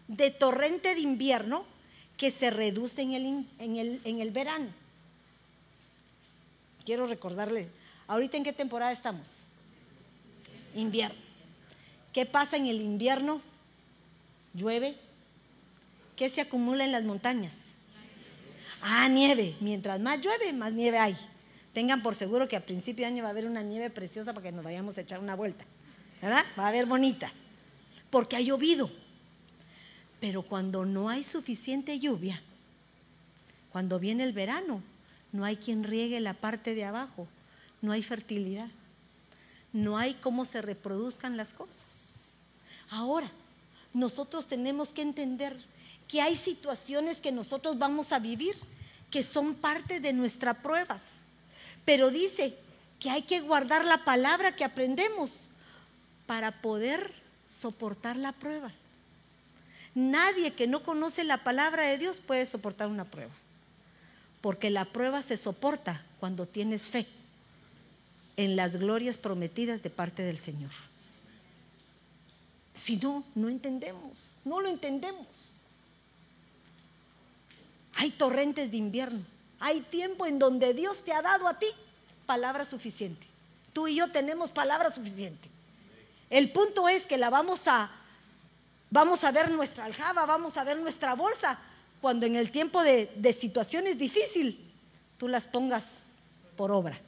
[0.07, 1.76] de torrente de invierno
[2.17, 4.67] que se reduce en el, en el, en el verano
[6.87, 7.67] quiero recordarle,
[8.07, 9.27] ahorita en qué temporada estamos?
[10.73, 11.19] Invierno.
[12.13, 13.41] ¿Qué pasa en el invierno?
[14.53, 14.95] Llueve.
[16.15, 17.71] ¿Qué se acumula en las montañas?
[18.81, 19.57] Ah, nieve.
[19.59, 21.17] Mientras más llueve, más nieve hay.
[21.73, 24.43] Tengan por seguro que a principio de año va a haber una nieve preciosa para
[24.43, 25.65] que nos vayamos a echar una vuelta.
[26.21, 26.45] ¿Verdad?
[26.57, 27.33] Va a haber bonita.
[28.09, 28.89] Porque ha llovido.
[30.19, 32.41] Pero cuando no hay suficiente lluvia,
[33.71, 34.81] cuando viene el verano,
[35.31, 37.27] no hay quien riegue la parte de abajo,
[37.81, 38.69] no hay fertilidad,
[39.73, 41.85] no hay cómo se reproduzcan las cosas.
[42.89, 43.31] Ahora,
[43.93, 45.57] nosotros tenemos que entender
[46.07, 48.55] que hay situaciones que nosotros vamos a vivir
[49.11, 51.21] que son parte de nuestras pruebas,
[51.85, 52.57] pero dice
[52.99, 55.49] que hay que guardar la palabra que aprendemos
[56.25, 57.13] para poder
[57.45, 58.71] soportar la prueba.
[59.97, 63.33] Nadie que no conoce la palabra de Dios puede soportar una prueba
[64.41, 67.07] porque la prueba se soporta cuando tienes fe
[68.35, 70.71] en las glorias prometidas de parte del Señor.
[72.73, 75.27] Si no, no entendemos, no lo entendemos.
[77.95, 79.25] Hay torrentes de invierno,
[79.59, 81.67] hay tiempo en donde Dios te ha dado a ti
[82.27, 83.25] palabra suficiente.
[83.73, 85.49] Tú y yo tenemos palabra suficiente.
[86.29, 87.89] El punto es que la vamos a
[88.89, 91.59] vamos a ver nuestra aljaba, vamos a ver nuestra bolsa,
[92.01, 94.55] cuando en el tiempo de, situaciones difíciles
[95.17, 96.03] tú las pongas
[96.55, 96.99] por obra.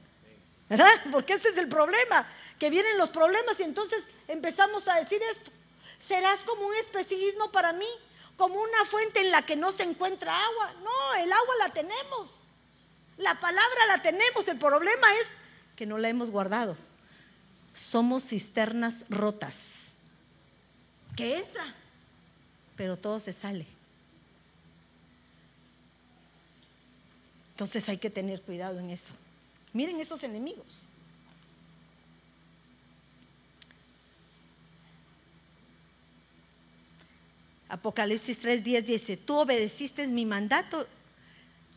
[0.68, 0.92] ¿Verdad?
[1.12, 2.28] Porque ese es el problema,
[2.58, 5.52] que vienen los problemas y entonces empezamos a decir esto.
[6.00, 7.88] Serás como un especialismo para mí,
[8.38, 10.74] como una fuente en la que no se encuentra agua.
[10.82, 12.40] No, el agua la tenemos.
[13.18, 14.48] La palabra la tenemos.
[14.48, 15.28] El problema es
[15.76, 16.78] que no la hemos guardado.
[17.74, 19.89] Somos cisternas rotas.
[21.20, 21.76] Que entra,
[22.78, 23.66] pero todo se sale.
[27.52, 29.14] Entonces hay que tener cuidado en eso.
[29.74, 30.66] Miren esos enemigos.
[37.68, 40.88] Apocalipsis 3:10 dice, tú obedeciste mi mandato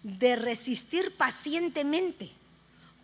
[0.04, 2.30] de resistir pacientemente.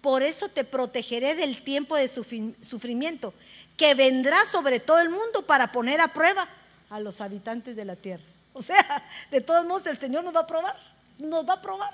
[0.09, 3.34] Por eso te protegeré del tiempo de sufrimiento
[3.76, 6.48] que vendrá sobre todo el mundo para poner a prueba
[6.88, 8.24] a los habitantes de la tierra.
[8.54, 10.76] O sea, de todos modos el Señor nos va a probar,
[11.18, 11.92] nos va a probar.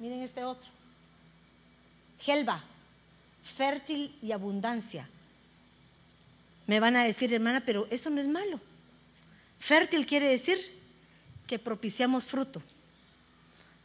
[0.00, 0.68] Miren este otro.
[2.18, 2.64] Gelba,
[3.44, 5.08] fértil y abundancia.
[6.66, 8.58] Me van a decir, hermana, pero eso no es malo.
[9.60, 10.58] Fértil quiere decir
[11.46, 12.60] que propiciamos fruto.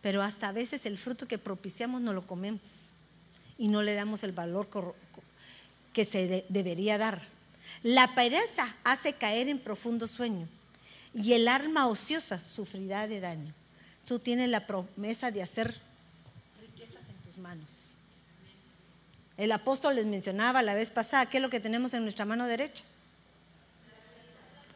[0.07, 2.91] Pero hasta a veces el fruto que propiciamos no lo comemos
[3.57, 4.69] y no le damos el valor
[5.91, 7.21] que se debería dar.
[7.83, 10.47] La pereza hace caer en profundo sueño
[11.13, 13.53] y el alma ociosa sufrirá de daño.
[14.07, 15.75] Tú tienes la promesa de hacer
[17.25, 17.97] tus manos.
[19.35, 22.45] El apóstol les mencionaba la vez pasada, ¿qué es lo que tenemos en nuestra mano
[22.45, 22.85] derecha?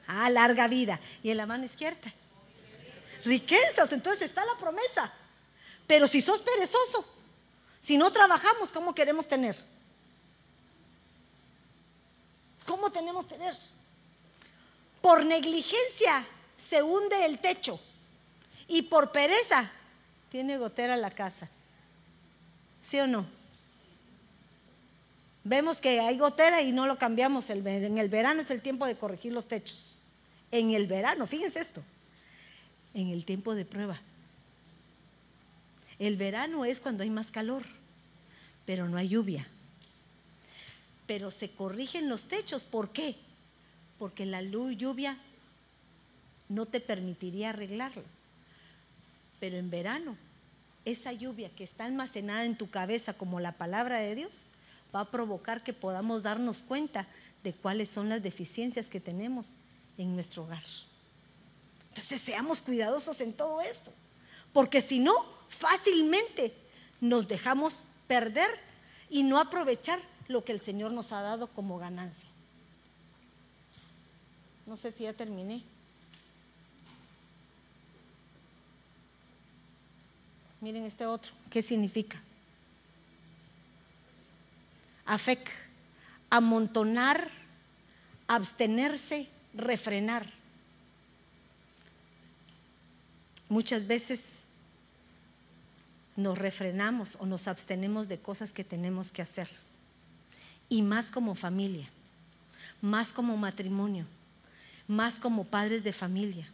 [0.08, 1.00] Ah, larga vida.
[1.24, 2.14] ¿Y en la mano izquierda?
[3.24, 3.94] Riquezas.
[3.94, 5.14] Entonces está la promesa.
[5.88, 7.06] Pero si sos perezoso,
[7.82, 9.58] si no trabajamos, ¿cómo queremos tener?
[12.66, 13.56] ¿Cómo tenemos tener?
[15.02, 16.26] Por negligencia
[16.58, 17.80] se hunde el techo
[18.68, 19.70] y por pereza
[20.30, 21.50] tiene gotera la casa.
[22.82, 23.26] ¿Sí o no?
[25.44, 27.50] Vemos que hay gotera y no lo cambiamos.
[27.50, 29.98] En el verano es el tiempo de corregir los techos.
[30.52, 31.82] En el verano, fíjense esto,
[32.94, 34.00] en el tiempo de prueba.
[36.02, 37.62] El verano es cuando hay más calor,
[38.66, 39.48] pero no hay lluvia.
[41.06, 42.64] Pero se corrigen los techos.
[42.64, 43.16] ¿Por qué?
[44.00, 45.16] Porque la lluvia
[46.50, 48.02] no te permitiría arreglarlo.
[49.40, 50.18] Pero en verano,
[50.86, 54.48] esa lluvia que está almacenada en tu cabeza como la palabra de Dios,
[54.96, 57.06] va a provocar que podamos darnos cuenta
[57.44, 59.54] de cuáles son las deficiencias que tenemos
[60.00, 60.64] en nuestro hogar.
[61.90, 63.94] Entonces seamos cuidadosos en todo esto,
[64.52, 65.14] porque si no,
[65.52, 66.54] fácilmente
[67.02, 68.50] nos dejamos perder
[69.10, 72.30] y no aprovechar lo que el Señor nos ha dado como ganancia.
[74.66, 75.64] No sé si ya terminé.
[80.62, 82.22] Miren este otro, ¿qué significa?
[85.06, 85.50] Afec,
[86.30, 87.30] amontonar,
[88.28, 90.32] abstenerse, refrenar.
[93.50, 94.46] Muchas veces
[96.16, 99.50] nos refrenamos o nos abstenemos de cosas que tenemos que hacer.
[100.70, 101.88] Y más como familia,
[102.82, 104.06] más como matrimonio,
[104.88, 106.48] más como padres de familia.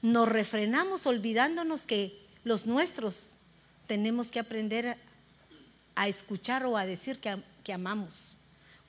[0.00, 3.30] Nos refrenamos olvidándonos que los nuestros
[3.86, 4.96] tenemos que aprender
[5.94, 8.32] a escuchar o a decir que, que amamos.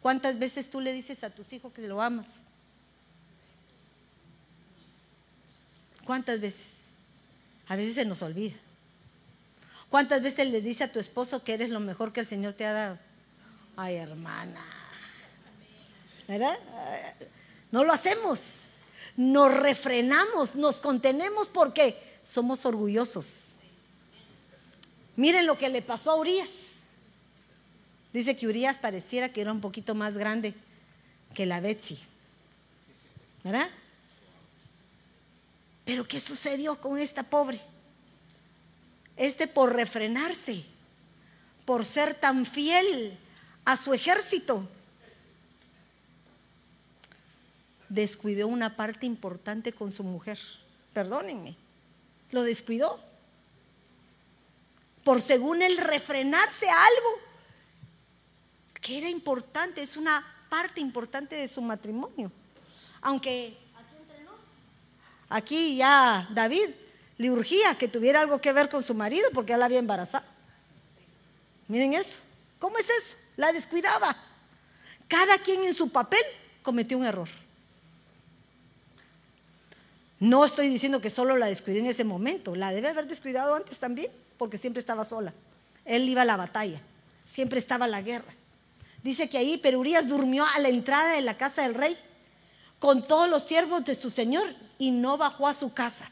[0.01, 2.41] ¿Cuántas veces tú le dices a tus hijos que lo amas?
[6.05, 6.85] ¿Cuántas veces?
[7.67, 8.55] A veces se nos olvida.
[9.93, 12.65] ¿Cuántas veces le dice a tu esposo que eres lo mejor que el Señor te
[12.65, 12.99] ha dado?
[13.77, 14.59] Ay, hermana.
[16.27, 16.57] ¿Verdad?
[17.71, 18.61] No lo hacemos.
[19.17, 23.57] Nos refrenamos, nos contenemos porque somos orgullosos.
[25.15, 26.49] Miren lo que le pasó a Urias.
[28.13, 30.55] Dice que Urias pareciera que era un poquito más grande
[31.35, 31.99] que la Betsy.
[33.43, 33.69] ¿Verdad?
[35.85, 37.61] Pero ¿qué sucedió con esta pobre?
[39.15, 40.65] Este por refrenarse,
[41.65, 43.17] por ser tan fiel
[43.65, 44.67] a su ejército,
[47.89, 50.39] descuidó una parte importante con su mujer.
[50.93, 51.55] Perdónenme,
[52.31, 52.99] lo descuidó.
[55.03, 57.19] Por según él refrenarse a algo
[58.81, 62.31] que era importante, es una parte importante de su matrimonio.
[63.01, 63.57] Aunque
[65.33, 66.69] Aquí ya David
[67.23, 70.25] le que tuviera algo que ver con su marido porque él la había embarazado.
[71.67, 72.19] Miren eso.
[72.59, 73.17] ¿Cómo es eso?
[73.37, 74.15] La descuidaba.
[75.07, 76.23] Cada quien en su papel
[76.61, 77.29] cometió un error.
[80.19, 83.79] No estoy diciendo que solo la descuidó en ese momento, la debe haber descuidado antes
[83.79, 85.33] también, porque siempre estaba sola.
[85.83, 86.79] Él iba a la batalla,
[87.25, 88.33] siempre estaba a la guerra.
[89.03, 91.97] Dice que ahí Perurías durmió a la entrada de la casa del rey
[92.79, 94.47] con todos los siervos de su señor
[94.79, 96.09] y no bajó a su casa.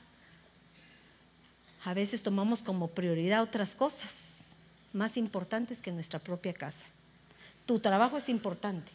[1.83, 4.31] A veces tomamos como prioridad otras cosas
[4.93, 6.85] más importantes que nuestra propia casa.
[7.65, 8.91] Tu trabajo es importante,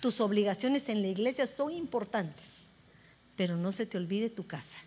[0.00, 2.62] tus obligaciones en la iglesia son importantes,
[3.36, 4.78] pero no se te olvide tu casa,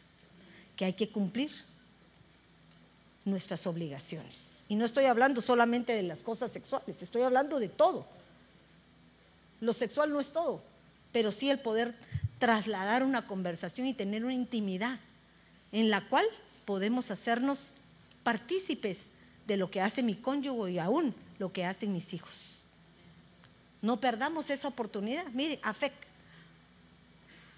[0.76, 1.52] que hay que cumplir
[3.26, 4.64] nuestras obligaciones.
[4.70, 8.06] Y no estoy hablando solamente de las cosas sexuales, estoy hablando de todo.
[9.60, 10.62] Lo sexual no es todo,
[11.12, 11.96] pero sí el poder
[12.40, 15.00] trasladar una conversación y tener una intimidad
[15.72, 16.26] en la cual
[16.66, 17.72] podemos hacernos
[18.24, 19.08] partícipes
[19.48, 22.60] de lo que hace mi cónyuge y aún lo que hacen mis hijos.
[23.82, 25.26] No perdamos esa oportunidad.
[25.34, 25.96] Mire, afect,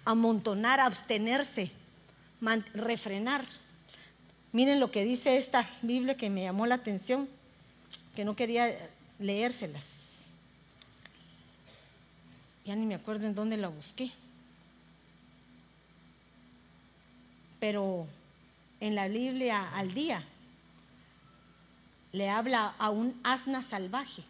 [0.04, 1.70] amontonar, abstenerse,
[2.74, 3.44] refrenar.
[4.52, 7.28] Miren lo que dice esta Biblia que me llamó la atención,
[8.16, 8.76] que no quería
[9.18, 10.06] leérselas.
[12.64, 14.12] Ya ni me acuerdo en dónde la busqué.
[17.66, 18.06] pero
[18.80, 20.24] en la Biblia al día
[22.12, 24.22] le habla a un asna salvaje.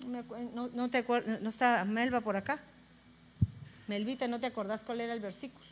[0.00, 1.04] No, te
[1.40, 2.60] no está Melba por acá.
[3.86, 5.64] Melvita, ¿no te acordás cuál era el versículo?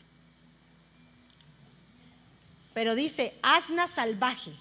[2.73, 4.53] Pero dice, asna salvaje,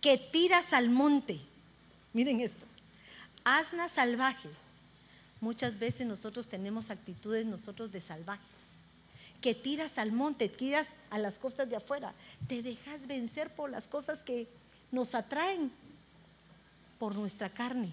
[0.00, 1.40] que tiras al monte.
[2.12, 2.66] Miren esto.
[3.44, 4.48] Asna salvaje.
[5.40, 8.73] Muchas veces nosotros tenemos actitudes nosotros de salvajes.
[9.44, 12.14] Que tiras al monte, tiras a las costas de afuera.
[12.48, 14.48] Te dejas vencer por las cosas que
[14.90, 15.70] nos atraen
[16.98, 17.92] por nuestra carne.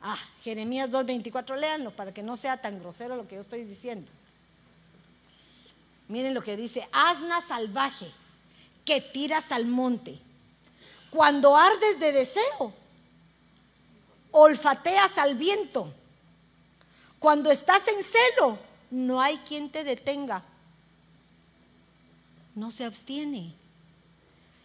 [0.00, 4.08] Ah, Jeremías 2.24, léanlo para que no sea tan grosero lo que yo estoy diciendo.
[6.06, 8.08] Miren lo que dice, asna salvaje
[8.84, 10.16] que tiras al monte.
[11.10, 12.72] Cuando ardes de deseo,
[14.30, 15.92] olfateas al viento.
[17.18, 18.58] Cuando estás en celo,
[18.90, 20.42] no hay quien te detenga.
[22.54, 23.54] No se abstiene.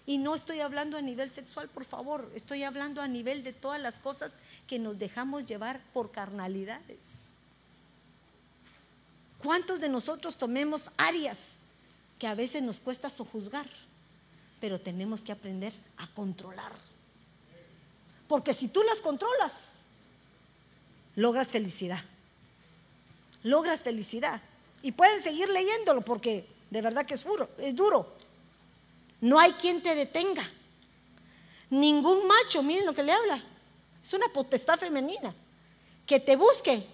[0.06, 3.82] Y no estoy hablando a nivel sexual, por favor, estoy hablando a nivel de todas
[3.82, 4.36] las cosas
[4.68, 7.38] que nos dejamos llevar por carnalidades.
[9.39, 11.54] ¿Cuántos de nosotros tomemos áreas
[12.20, 13.68] que a veces nos cuesta sojuzgar,
[14.60, 16.72] pero tenemos que aprender a controlar?
[18.28, 19.54] Porque si tú las controlas,
[21.16, 22.04] logras felicidad.
[23.44, 24.41] Logras felicidad.
[24.82, 28.14] Y pueden seguir leyéndolo porque de verdad que es duro, es duro.
[29.22, 30.44] No hay quien te detenga.
[31.70, 33.44] Ningún macho, miren lo que le habla.
[34.04, 35.34] Es una potestad femenina.
[36.06, 36.86] Que te busque,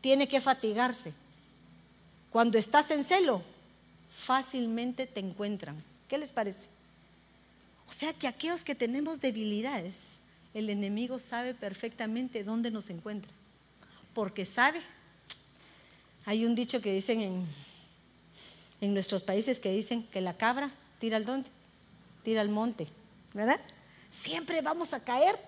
[0.00, 1.14] tiene que fatigarse.
[2.30, 3.42] Cuando estás en celo,
[4.10, 5.82] fácilmente te encuentran.
[6.08, 6.68] ¿Qué les parece?
[7.88, 10.02] O sea que aquellos que tenemos debilidades,
[10.52, 13.32] el enemigo sabe perfectamente dónde nos encuentra.
[14.12, 14.82] Porque sabe.
[16.26, 17.46] Hay un dicho que dicen
[18.80, 21.44] en, nuestros países que dicen que la cabra tira al?
[22.22, 22.86] Tira al monte,
[23.32, 23.60] ¿verdad?
[24.10, 25.38] Siempre vamos a caer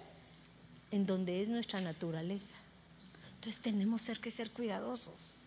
[0.91, 2.57] en donde es nuestra naturaleza.
[3.35, 5.43] Entonces tenemos que ser cuidadosos.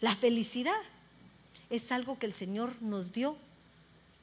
[0.00, 0.80] La felicidad
[1.70, 3.36] es algo que el Señor nos dio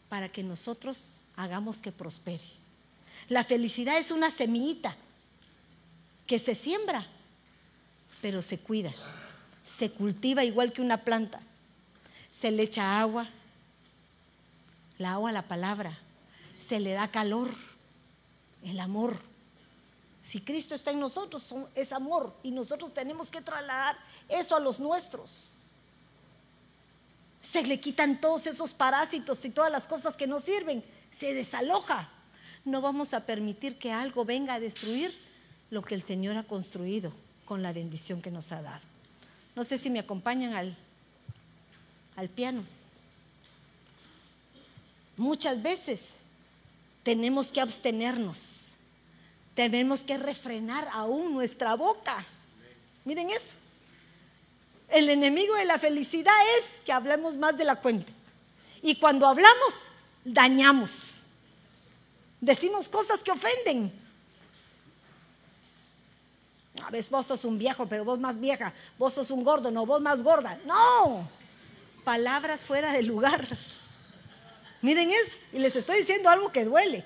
[0.10, 2.44] para que nosotros hagamos que prospere.
[3.30, 4.96] La felicidad es una semillita
[6.28, 7.08] que se siembra,
[8.22, 8.92] pero se cuida,
[9.66, 11.42] se cultiva igual que una planta.
[12.32, 13.30] Se le echa agua,
[14.98, 15.98] la agua, la palabra,
[16.58, 17.54] se le da calor,
[18.64, 19.18] el amor.
[20.22, 23.98] Si Cristo está en nosotros, es amor y nosotros tenemos que trasladar
[24.30, 25.54] eso a los nuestros.
[27.42, 32.10] Se le quitan todos esos parásitos y todas las cosas que no sirven, se desaloja.
[32.64, 35.16] No vamos a permitir que algo venga a destruir
[35.70, 37.14] lo que el Señor ha construido
[37.46, 38.95] con la bendición que nos ha dado.
[39.56, 40.76] No sé si me acompañan al,
[42.16, 42.64] al piano.
[45.18, 46.16] Muchas veces
[47.04, 48.78] tenemos que abstenernos,
[49.54, 52.26] tenemos que refrenar aún nuestra boca.
[53.06, 53.56] Miren eso.
[54.90, 58.12] El enemigo de la felicidad es que hablemos más de la cuenta.
[58.82, 59.74] Y cuando hablamos,
[60.24, 61.24] dañamos.
[62.42, 64.05] Decimos cosas que ofenden.
[66.84, 68.74] A veces vos sos un viejo, pero vos más vieja.
[68.98, 70.60] Vos sos un gordo, no, vos más gorda.
[70.66, 71.28] No.
[72.04, 73.48] Palabras fuera de lugar.
[74.82, 75.38] Miren eso.
[75.54, 77.04] Y les estoy diciendo algo que duele.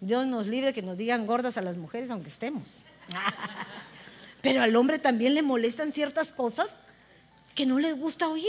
[0.00, 2.82] Dios nos libre que nos digan gordas a las mujeres aunque estemos.
[4.42, 6.74] Pero al hombre también le molestan ciertas cosas
[7.54, 8.44] que no les gusta oír.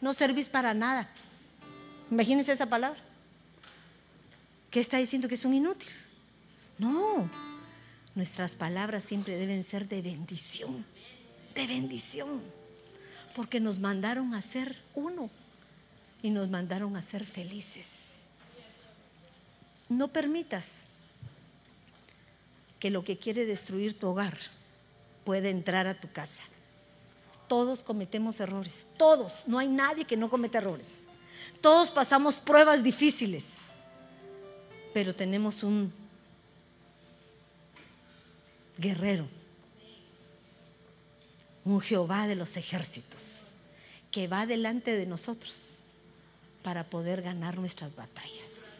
[0.00, 1.10] No servís para nada.
[2.10, 2.98] Imagínense esa palabra.
[4.70, 5.90] ¿Qué está diciendo que es un inútil?
[6.78, 7.30] No.
[8.14, 10.84] Nuestras palabras siempre deben ser de bendición.
[11.54, 12.42] De bendición.
[13.34, 15.30] Porque nos mandaron a ser uno
[16.22, 18.26] y nos mandaron a ser felices.
[19.88, 20.86] No permitas
[22.78, 24.36] que lo que quiere destruir tu hogar
[25.24, 26.42] pueda entrar a tu casa.
[27.48, 31.06] Todos cometemos errores, todos, no hay nadie que no cometa errores.
[31.60, 33.58] Todos pasamos pruebas difíciles,
[34.94, 35.92] pero tenemos un
[38.82, 39.26] guerrero,
[41.64, 43.52] un Jehová de los ejércitos,
[44.10, 45.78] que va delante de nosotros
[46.62, 48.74] para poder ganar nuestras batallas.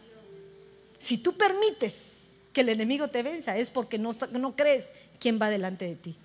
[0.98, 2.18] Si tú permites
[2.52, 6.16] que el enemigo te venza, es porque no, no crees quién va delante de ti.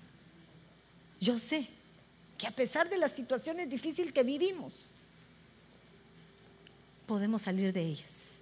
[1.20, 1.66] Yo sé
[2.36, 4.90] que a pesar de las situaciones difíciles que vivimos,
[7.06, 8.34] podemos salir de ellas.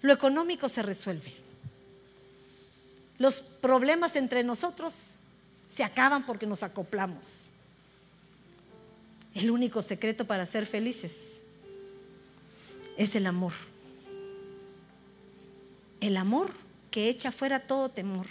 [0.00, 1.32] Lo económico se resuelve.
[3.18, 5.16] Los problemas entre nosotros
[5.68, 7.50] se acaban porque nos acoplamos.
[9.34, 11.40] El único secreto para ser felices
[12.96, 13.52] es el amor.
[16.00, 16.52] El amor
[16.90, 18.26] que echa fuera todo temor.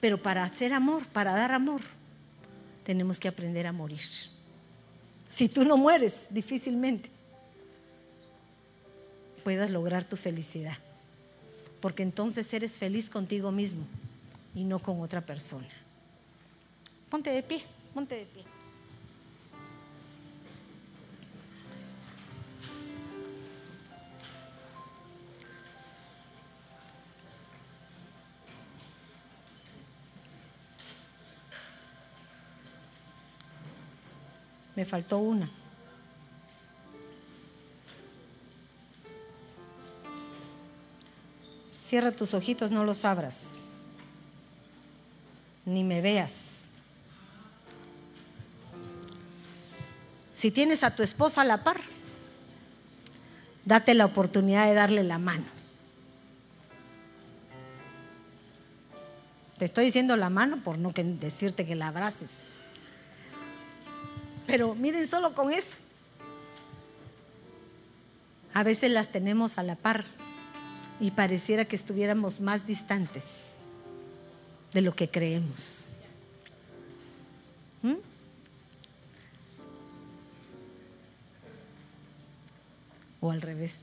[0.00, 1.80] Pero para hacer amor, para dar amor,
[2.84, 4.02] tenemos que aprender a morir.
[5.30, 7.10] Si tú no mueres, difícilmente
[9.42, 10.78] puedas lograr tu felicidad.
[11.84, 13.84] Porque entonces eres feliz contigo mismo
[14.54, 15.68] y no con otra persona.
[17.10, 17.62] Ponte de pie,
[17.92, 18.42] ponte de pie.
[34.74, 35.63] Me faltó una.
[41.84, 43.56] Cierra tus ojitos, no los abras.
[45.66, 46.64] Ni me veas.
[50.32, 51.78] Si tienes a tu esposa a la par,
[53.66, 55.44] date la oportunidad de darle la mano.
[59.58, 62.60] Te estoy diciendo la mano por no decirte que la abraces.
[64.46, 65.76] Pero miren solo con eso.
[68.54, 70.23] A veces las tenemos a la par
[71.04, 73.58] y pareciera que estuviéramos más distantes
[74.72, 75.84] de lo que creemos.
[77.82, 77.96] ¿Mm?
[83.20, 83.80] O al revés.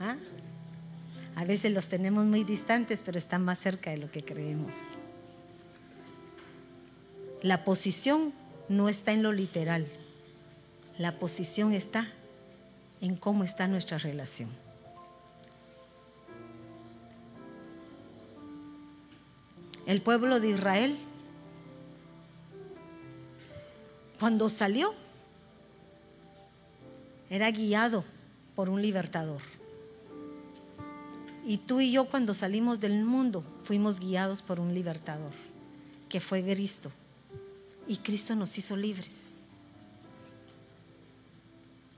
[0.00, 0.16] ¿Ah?
[1.36, 4.74] A veces los tenemos muy distantes, pero están más cerca de lo que creemos.
[7.42, 8.32] La posición
[8.68, 9.86] no está en lo literal.
[10.98, 12.08] La posición está
[13.00, 14.65] en cómo está nuestra relación.
[19.86, 20.98] El pueblo de Israel,
[24.18, 24.94] cuando salió,
[27.30, 28.04] era guiado
[28.54, 29.40] por un libertador.
[31.46, 35.32] Y tú y yo cuando salimos del mundo fuimos guiados por un libertador,
[36.08, 36.90] que fue Cristo
[37.86, 39.34] y Cristo nos hizo libres.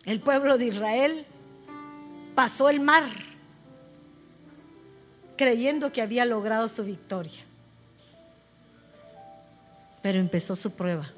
[0.05, 1.25] El pueblo de Israel
[2.35, 3.05] pasó el mar
[5.37, 7.48] creyendo que había logrado su victoria.
[10.03, 11.11] Pero empezó su prueba.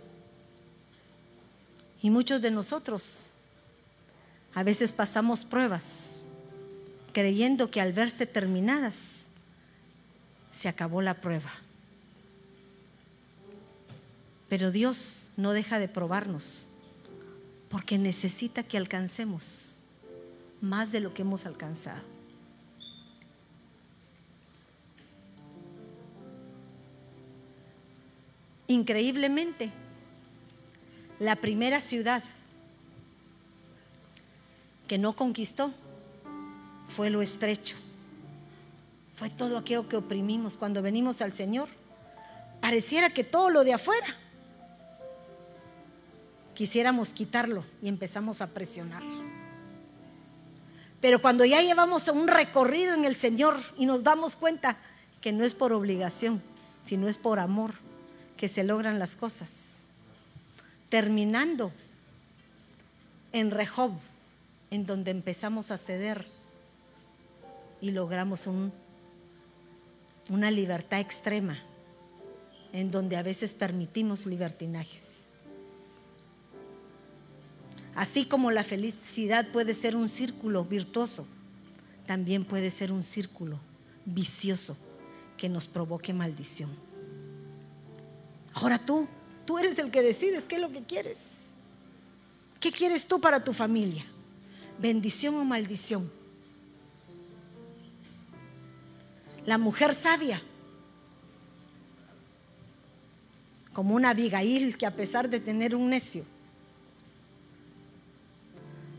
[2.02, 3.30] Y muchos de nosotros
[4.54, 6.16] a veces pasamos pruebas
[7.12, 9.20] creyendo que al verse terminadas
[10.50, 11.50] se acabó la prueba.
[14.48, 16.66] Pero Dios no deja de probarnos
[17.68, 19.76] porque necesita que alcancemos
[20.60, 22.02] más de lo que hemos alcanzado.
[28.70, 29.72] Increíblemente,
[31.18, 32.22] la primera ciudad
[34.86, 35.72] que no conquistó
[36.86, 37.74] fue lo estrecho.
[39.16, 41.68] Fue todo aquello que oprimimos cuando venimos al Señor.
[42.60, 44.06] Pareciera que todo lo de afuera
[46.54, 49.02] quisiéramos quitarlo y empezamos a presionar.
[51.00, 54.76] Pero cuando ya llevamos un recorrido en el Señor y nos damos cuenta
[55.20, 56.40] que no es por obligación,
[56.82, 57.89] sino es por amor
[58.40, 59.82] que se logran las cosas.
[60.88, 61.72] Terminando
[63.34, 63.92] en Rehob,
[64.70, 66.26] en donde empezamos a ceder
[67.82, 68.72] y logramos un,
[70.30, 71.58] una libertad extrema,
[72.72, 75.26] en donde a veces permitimos libertinajes.
[77.94, 81.26] Así como la felicidad puede ser un círculo virtuoso,
[82.06, 83.58] también puede ser un círculo
[84.06, 84.78] vicioso
[85.36, 86.89] que nos provoque maldición.
[88.54, 89.06] Ahora tú,
[89.46, 91.38] tú eres el que decides qué es lo que quieres.
[92.58, 94.04] ¿Qué quieres tú para tu familia?
[94.78, 96.10] ¿Bendición o maldición?
[99.46, 100.42] La mujer sabia,
[103.72, 106.24] como una Abigail que a pesar de tener un necio,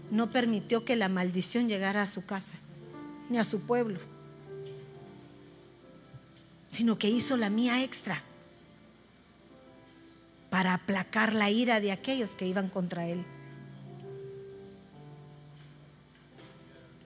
[0.10, 2.56] no permitió que la maldición llegara a su casa,
[3.30, 4.00] ni a su pueblo,
[6.70, 8.24] sino que hizo la mía extra
[10.52, 13.26] para aplacar la ira de aquellos que iban contra él.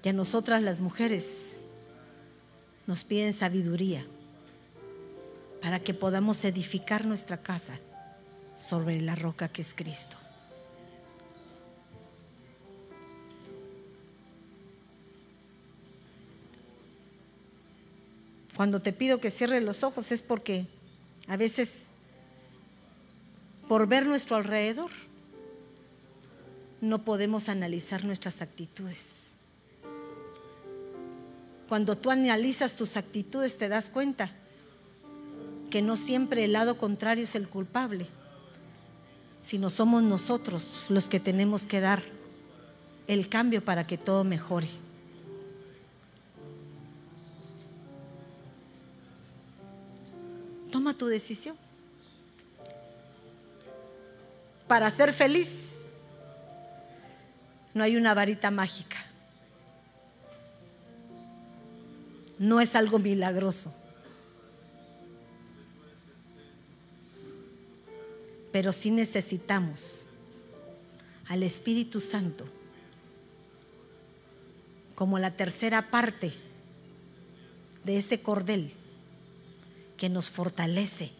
[0.04, 1.62] Y a nosotras las mujeres
[2.88, 4.06] nos piden sabiduría
[5.62, 7.80] para que podamos edificar nuestra casa
[8.56, 10.18] sobre la roca que es Cristo.
[18.56, 20.66] Cuando te pido que cierres los ojos es porque
[21.28, 21.88] a veces
[23.68, 24.92] por ver nuestro alrededor
[26.82, 29.26] no podemos analizar nuestras actitudes.
[31.68, 34.30] Cuando tú analizas tus actitudes te das cuenta
[35.72, 38.08] que no siempre el lado contrario es el culpable,
[39.42, 42.04] sino somos nosotros los que tenemos que dar
[43.08, 44.70] el cambio para que todo mejore.
[50.72, 51.65] Toma tu decisión.
[54.68, 55.84] Para ser feliz
[57.74, 58.98] no hay una varita mágica.
[62.40, 63.74] No es algo milagroso.
[68.52, 70.06] Pero sí necesitamos
[71.28, 72.46] al Espíritu Santo
[74.96, 76.32] como la tercera parte
[77.84, 78.74] de ese cordel
[79.98, 81.12] que nos fortalece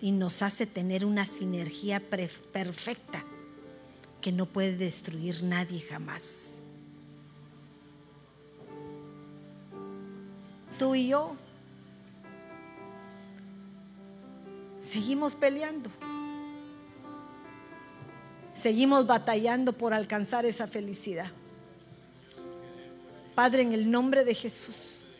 [0.00, 3.24] y nos hace tener una sinergia perfecta
[4.20, 6.58] que no puede destruir nadie jamás.
[10.78, 11.36] Tú y yo
[14.78, 15.90] seguimos peleando.
[18.54, 21.30] Seguimos batallando por alcanzar esa felicidad.
[23.34, 25.10] Padre, en el nombre de Jesús,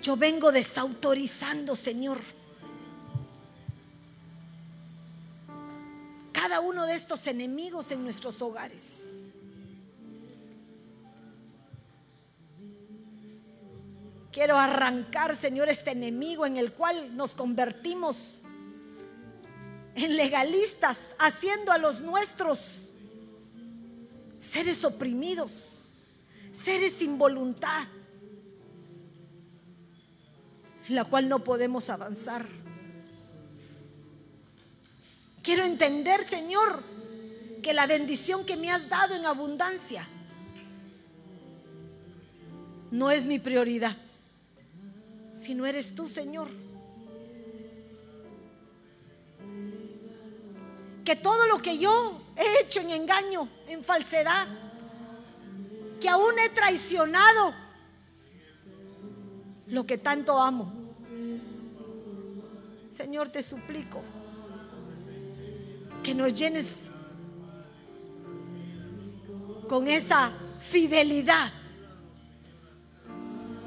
[0.00, 2.20] yo vengo desautorizando, Señor,
[6.48, 9.24] cada uno de estos enemigos en nuestros hogares.
[14.30, 18.42] Quiero arrancar, Señor, este enemigo en el cual nos convertimos
[19.96, 22.92] en legalistas, haciendo a los nuestros
[24.38, 25.94] seres oprimidos,
[26.52, 27.88] seres sin voluntad,
[30.88, 32.46] en la cual no podemos avanzar.
[35.46, 36.82] Quiero entender, Señor,
[37.62, 40.04] que la bendición que me has dado en abundancia
[42.90, 43.96] no es mi prioridad,
[45.36, 46.48] sino eres tú, Señor.
[51.04, 54.48] que todo lo que yo he hecho en engaño, en falsedad,
[56.00, 57.54] que aún he traicionado
[59.68, 60.72] lo que tanto amo.
[62.90, 64.02] Señor, te suplico
[66.06, 66.92] que nos llenes
[69.68, 71.52] con esa fidelidad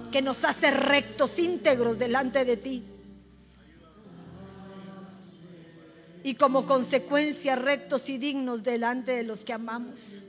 [0.09, 2.85] que nos hace rectos, íntegros delante de ti.
[6.21, 10.27] y como consecuencia rectos y dignos delante de los que amamos.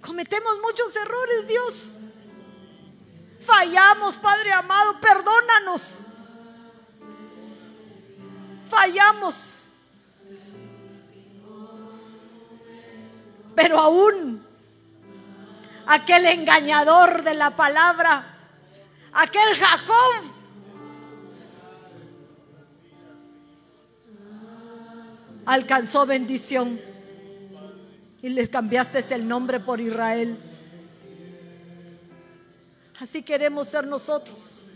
[0.00, 1.98] Cometemos muchos errores, Dios.
[3.40, 6.06] Fallamos, Padre amado, perdónanos.
[8.70, 9.61] Fallamos.
[13.54, 14.44] Pero aún
[15.86, 18.24] aquel engañador de la palabra,
[19.12, 20.32] aquel Jacob,
[25.46, 26.80] alcanzó bendición
[28.22, 30.38] y les cambiaste el nombre por Israel.
[33.00, 34.68] Así queremos ser nosotros.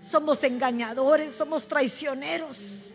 [0.00, 2.86] Somos engañadores, somos traicioneros.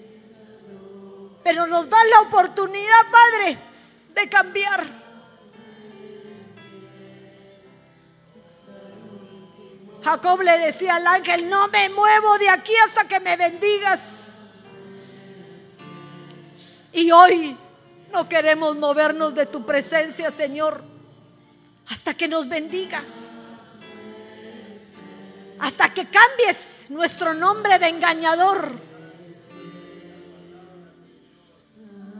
[1.43, 3.57] Pero nos da la oportunidad, Padre,
[4.15, 5.04] de cambiar.
[10.05, 14.09] Jacob le decía al ángel, no me muevo de aquí hasta que me bendigas.
[16.93, 17.57] Y hoy
[18.13, 20.83] no queremos movernos de tu presencia, Señor,
[21.89, 23.31] hasta que nos bendigas.
[25.57, 28.73] Hasta que cambies nuestro nombre de engañador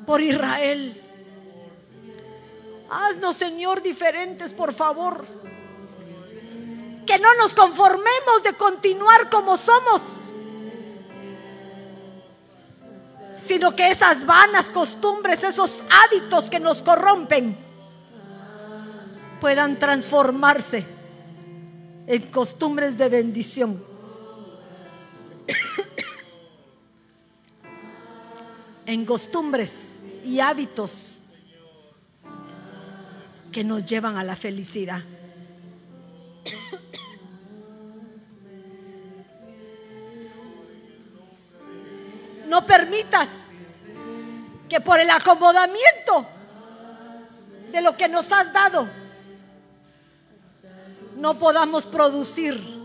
[0.08, 1.04] por Israel.
[2.90, 5.45] Haznos, Señor, diferentes, por favor.
[7.06, 10.02] Que no nos conformemos de continuar como somos
[13.46, 17.56] sino que esas vanas costumbres, esos hábitos que nos corrompen,
[19.40, 20.84] puedan transformarse
[22.08, 23.86] en costumbres de bendición.
[28.88, 31.22] en costumbres y hábitos
[33.52, 35.04] que nos llevan a la felicidad.
[42.46, 43.50] No permitas
[44.70, 46.26] que por el acomodamiento
[47.72, 48.88] de lo que nos has dado
[51.18, 52.76] no podamos producir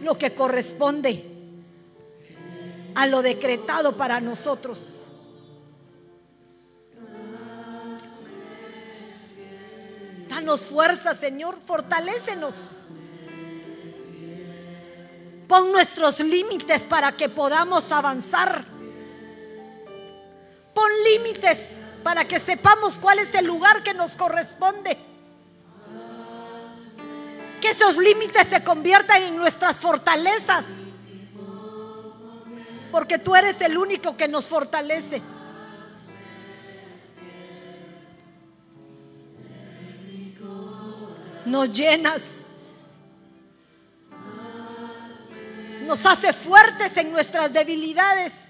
[0.00, 1.24] lo que corresponde
[2.94, 5.06] a lo decretado para nosotros.
[10.28, 12.86] Danos fuerza, Señor, fortalécenos.
[15.52, 18.64] Pon nuestros límites para que podamos avanzar.
[20.72, 24.96] Pon límites para que sepamos cuál es el lugar que nos corresponde.
[27.60, 30.64] Que esos límites se conviertan en nuestras fortalezas.
[32.90, 35.20] Porque tú eres el único que nos fortalece.
[41.44, 42.41] Nos llenas.
[45.86, 48.48] Nos hace fuertes en nuestras debilidades.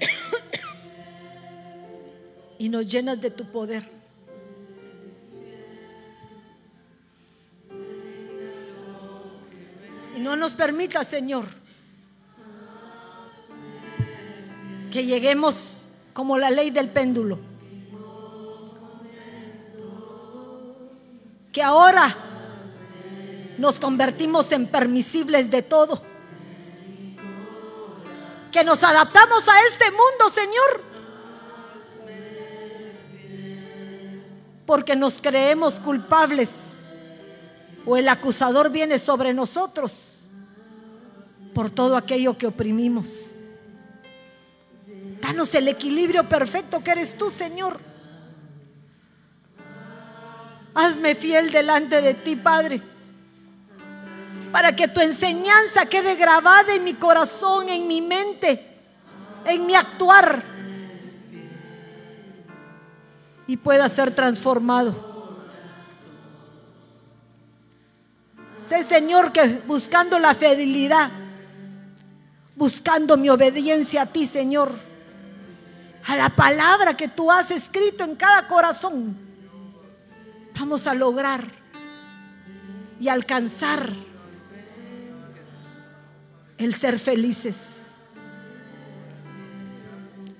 [2.58, 3.96] y nos llenas de tu poder.
[10.16, 11.44] Y no nos permita, Señor,
[14.90, 15.78] que lleguemos
[16.12, 17.38] como la ley del péndulo.
[21.52, 22.25] Que ahora
[23.58, 26.02] nos convertimos en permisibles de todo.
[28.52, 30.86] Que nos adaptamos a este mundo, Señor
[34.66, 36.80] porque nos creemos culpables
[37.86, 40.16] o el acusador viene sobre nosotros
[41.54, 43.30] por todo aquello que oprimimos.
[45.22, 47.78] Danos el equilibrio perfecto que eres tú, Señor.
[50.74, 52.82] Hazme fiel delante de ti, Padre,
[54.52, 58.64] para que tu enseñanza quede grabada en mi corazón, en mi mente,
[59.44, 60.42] en mi actuar
[63.46, 65.16] y pueda ser transformado.
[68.56, 71.10] Sé, Señor, que buscando la fidelidad,
[72.56, 74.72] buscando mi obediencia a ti, Señor,
[76.04, 79.16] a la palabra que tú has escrito en cada corazón,
[80.58, 81.44] vamos a lograr
[82.98, 83.92] y alcanzar
[86.58, 87.86] el ser felices.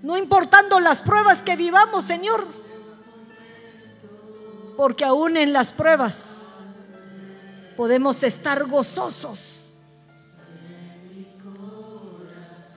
[0.03, 2.47] No importando las pruebas que vivamos, Señor,
[4.77, 6.29] porque aún en las pruebas
[7.77, 9.75] podemos estar gozosos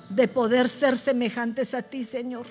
[0.10, 2.48] de poder ser semejantes a ti, Señor.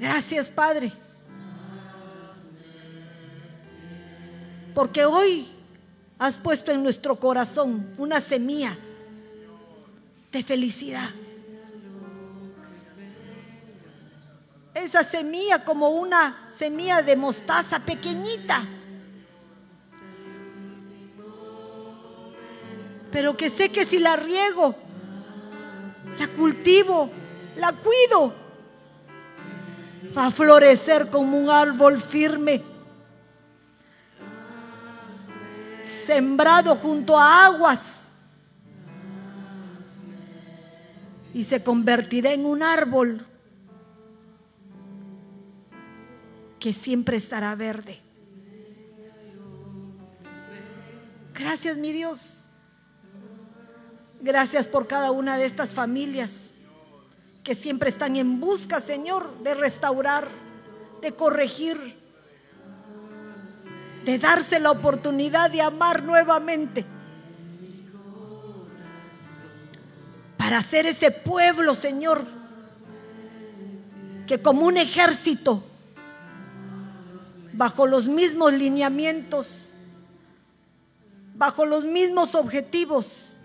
[0.00, 0.92] Gracias, Padre.
[4.74, 5.48] Porque hoy
[6.18, 8.76] has puesto en nuestro corazón una semilla
[10.30, 11.10] de felicidad.
[14.74, 18.64] esa semilla como una semilla de mostaza pequeñita.
[23.10, 24.74] Pero que sé que si la riego,
[26.18, 27.10] la cultivo,
[27.56, 28.32] la cuido,
[30.16, 32.62] va a florecer como un árbol firme,
[36.04, 37.98] sembrado junto a aguas.
[41.34, 43.26] Y se convertirá en un árbol
[46.60, 48.00] que siempre estará verde.
[51.34, 52.44] Gracias, mi Dios.
[54.20, 56.52] Gracias por cada una de estas familias
[57.42, 60.28] que siempre están en busca, Señor, de restaurar,
[61.00, 62.01] de corregir,
[64.04, 66.84] de darse la oportunidad de amar nuevamente.
[70.36, 72.26] Para ser ese pueblo, Señor,
[74.26, 75.62] que como un ejército
[77.52, 79.68] bajo los mismos lineamientos,
[81.34, 83.36] bajo los mismos objetivos,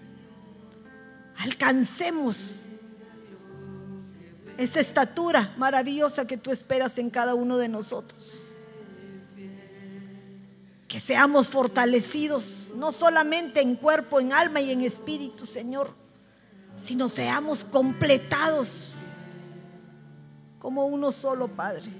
[1.37, 2.61] alcancemos
[4.57, 8.46] esa estatura maravillosa que tú esperas en cada uno de nosotros.
[10.87, 15.93] Que seamos fortalecidos, no solamente en cuerpo, en alma y en espíritu, Señor,
[16.77, 18.93] sino seamos completados
[20.59, 21.91] como uno solo, Padre.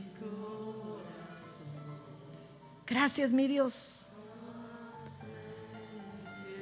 [2.85, 4.09] Gracias, mi Dios.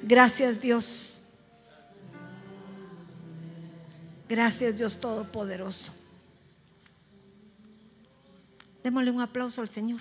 [0.01, 1.21] Gracias, Dios.
[4.27, 5.93] Gracias, Dios Todopoderoso.
[8.83, 9.99] Démosle un aplauso al Señor.